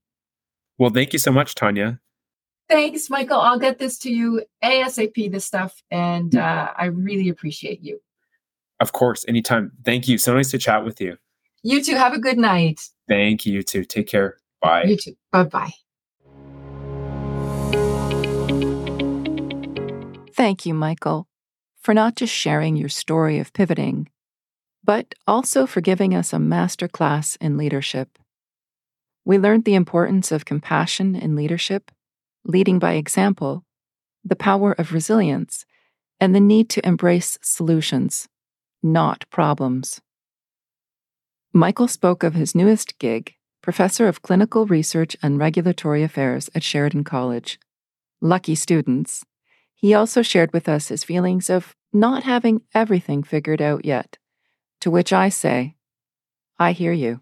Well, 0.79 0.91
thank 0.91 1.13
you 1.13 1.19
so 1.19 1.31
much, 1.31 1.55
Tanya. 1.55 2.01
Thanks, 2.69 3.09
Michael. 3.09 3.41
I'll 3.41 3.59
get 3.59 3.79
this 3.79 3.99
to 4.01 4.11
you 4.11 4.43
ASAP, 4.63 5.31
this 5.31 5.45
stuff. 5.45 5.83
And 5.91 6.35
uh, 6.35 6.73
I 6.77 6.87
really 6.87 7.29
appreciate 7.29 7.81
you. 7.83 8.01
Of 8.81 8.93
course, 8.93 9.25
anytime. 9.29 9.73
Thank 9.85 10.09
you. 10.09 10.19
So 10.19 10.35
nice 10.35 10.51
to 10.51 10.59
chat 10.59 10.85
with 10.85 11.01
you. 11.01 11.17
You 11.63 11.83
too. 11.83 11.97
Have 11.97 12.13
a 12.13 12.19
good 12.19 12.39
night. 12.39 12.81
Thank 13.09 13.47
you. 13.47 13.55
You 13.55 13.63
too. 13.63 13.85
Take 13.85 14.09
care. 14.09 14.37
Bye. 14.61 14.85
You 14.85 14.97
too. 14.97 15.17
Bye 15.33 15.45
bye. 15.45 15.73
Thank 20.35 20.67
you, 20.67 20.75
Michael, 20.75 21.29
for 21.81 21.95
not 21.95 22.17
just 22.17 22.33
sharing 22.33 22.77
your 22.77 22.91
story 22.91 23.39
of 23.39 23.55
pivoting, 23.55 24.11
but 24.85 25.15
also 25.27 25.67
for 25.67 25.81
giving 25.81 26.15
us 26.15 26.33
a 26.33 26.39
master 26.39 26.89
class 26.89 27.37
in 27.37 27.57
leadership. 27.57 28.19
We 29.25 29.39
learned 29.39 29.65
the 29.65 29.75
importance 29.75 30.31
of 30.31 30.45
compassion 30.45 31.17
in 31.17 31.37
leadership 31.37 31.91
leading 32.47 32.79
by 32.79 32.93
example, 32.93 33.65
the 34.25 34.37
power 34.37 34.73
of 34.73 34.93
resilience, 34.93 35.65
and 36.21 36.35
the 36.35 36.41
need 36.41 36.71
to 36.71 36.87
embrace 36.87 37.39
solutions, 37.43 38.29
not 38.83 39.25
problems. 39.31 40.01
Michael 41.53 41.89
spoke 41.89 42.23
of 42.23 42.35
his 42.35 42.55
newest 42.55 42.99
gig, 42.99 43.35
Professor 43.63 44.07
of 44.07 44.23
Clinical 44.23 44.67
Research 44.67 45.17
and 45.23 45.39
Regulatory 45.39 46.03
Affairs 46.03 46.49
at 46.55 46.63
Sheridan 46.63 47.05
College. 47.05 47.59
Lucky 48.21 48.55
students. 48.55 49.25
He 49.75 49.93
also 49.93 50.23
shared 50.23 50.53
with 50.53 50.69
us 50.69 50.89
his 50.89 51.05
feelings 51.05 51.51
of 51.51 51.75
not 51.93 52.23
having 52.23 52.63
everything 52.75 53.23
figured 53.23 53.61
out 53.61 53.85
yet, 53.85 54.19
to 54.81 54.91
which 54.91 55.13
I 55.13 55.29
say, 55.29 55.77
I 56.59 56.73
hear 56.73 56.93
you. 56.93 57.21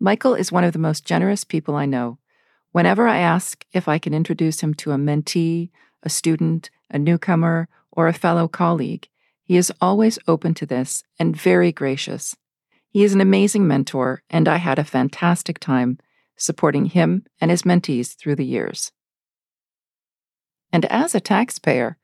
Michael 0.00 0.34
is 0.34 0.52
one 0.52 0.64
of 0.64 0.72
the 0.72 0.78
most 0.78 1.04
generous 1.04 1.44
people 1.44 1.74
I 1.76 1.86
know 1.86 2.18
Whenever 2.74 3.06
I 3.06 3.18
ask 3.18 3.64
if 3.72 3.86
I 3.86 4.00
can 4.00 4.12
introduce 4.12 4.58
him 4.58 4.74
to 4.74 4.90
a 4.90 4.96
mentee, 4.96 5.70
a 6.02 6.10
student, 6.10 6.70
a 6.90 6.98
newcomer, 6.98 7.68
or 7.92 8.08
a 8.08 8.12
fellow 8.12 8.48
colleague, 8.48 9.06
he 9.44 9.56
is 9.56 9.72
always 9.80 10.18
open 10.26 10.54
to 10.54 10.66
this 10.66 11.04
and 11.16 11.36
very 11.36 11.70
gracious. 11.70 12.34
He 12.90 13.04
is 13.04 13.14
an 13.14 13.20
amazing 13.20 13.68
mentor, 13.68 14.24
and 14.28 14.48
I 14.48 14.56
had 14.56 14.80
a 14.80 14.84
fantastic 14.84 15.60
time 15.60 15.98
supporting 16.36 16.86
him 16.86 17.24
and 17.40 17.48
his 17.48 17.62
mentees 17.62 18.16
through 18.16 18.34
the 18.34 18.44
years. 18.44 18.90
And 20.72 20.84
as 20.86 21.14
a 21.14 21.20
taxpayer, 21.20 21.96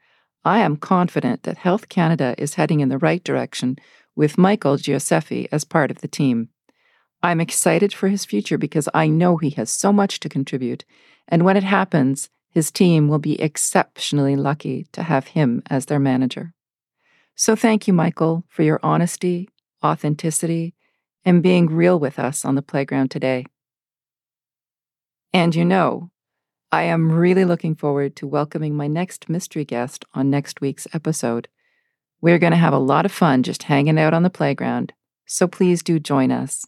I 0.44 0.60
am 0.60 0.76
confident 0.76 1.42
that 1.42 1.58
Health 1.58 1.88
Canada 1.88 2.36
is 2.38 2.54
heading 2.54 2.78
in 2.78 2.90
the 2.90 2.98
right 2.98 3.24
direction 3.24 3.74
with 4.14 4.38
Michael 4.38 4.76
Gioseffi 4.76 5.48
as 5.50 5.64
part 5.64 5.90
of 5.90 6.00
the 6.00 6.06
team. 6.06 6.50
I'm 7.22 7.40
excited 7.40 7.92
for 7.92 8.08
his 8.08 8.24
future 8.24 8.56
because 8.56 8.88
I 8.94 9.08
know 9.08 9.36
he 9.36 9.50
has 9.50 9.70
so 9.70 9.92
much 9.92 10.20
to 10.20 10.28
contribute. 10.28 10.84
And 11.28 11.44
when 11.44 11.56
it 11.56 11.62
happens, 11.62 12.30
his 12.50 12.70
team 12.70 13.08
will 13.08 13.18
be 13.18 13.40
exceptionally 13.40 14.36
lucky 14.36 14.86
to 14.92 15.02
have 15.02 15.28
him 15.28 15.62
as 15.68 15.86
their 15.86 16.00
manager. 16.00 16.54
So 17.34 17.54
thank 17.54 17.86
you, 17.86 17.92
Michael, 17.94 18.44
for 18.48 18.62
your 18.62 18.80
honesty, 18.82 19.48
authenticity, 19.84 20.74
and 21.24 21.42
being 21.42 21.66
real 21.66 21.98
with 21.98 22.18
us 22.18 22.44
on 22.44 22.54
the 22.54 22.62
playground 22.62 23.10
today. 23.10 23.46
And 25.32 25.54
you 25.54 25.64
know, 25.64 26.10
I 26.72 26.84
am 26.84 27.12
really 27.12 27.44
looking 27.44 27.74
forward 27.74 28.16
to 28.16 28.26
welcoming 28.26 28.74
my 28.74 28.86
next 28.86 29.28
mystery 29.28 29.64
guest 29.64 30.04
on 30.14 30.30
next 30.30 30.60
week's 30.60 30.86
episode. 30.92 31.48
We're 32.20 32.38
going 32.38 32.52
to 32.52 32.56
have 32.56 32.74
a 32.74 32.78
lot 32.78 33.04
of 33.06 33.12
fun 33.12 33.42
just 33.42 33.64
hanging 33.64 33.98
out 33.98 34.14
on 34.14 34.22
the 34.22 34.30
playground, 34.30 34.92
so 35.26 35.46
please 35.48 35.82
do 35.82 35.98
join 35.98 36.30
us. 36.30 36.66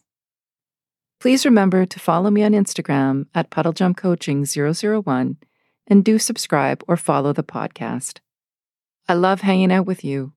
Please 1.23 1.45
remember 1.45 1.85
to 1.85 1.99
follow 2.01 2.29
me 2.29 2.43
on 2.43 2.51
Instagram 2.51 3.27
at 3.33 3.49
puddlejumpcoaching001 3.49 5.37
and 5.87 6.03
do 6.03 6.19
subscribe 6.19 6.83
or 6.85 6.97
follow 6.97 7.31
the 7.31 7.45
podcast. 7.45 8.19
I 9.07 9.13
love 9.13 9.39
hanging 9.39 9.71
out 9.71 9.85
with 9.85 10.03
you. 10.03 10.33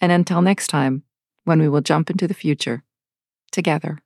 And 0.00 0.12
until 0.12 0.40
next 0.40 0.68
time, 0.68 1.02
when 1.42 1.58
we 1.58 1.68
will 1.68 1.80
jump 1.80 2.10
into 2.10 2.28
the 2.28 2.34
future 2.34 2.84
together. 3.50 4.04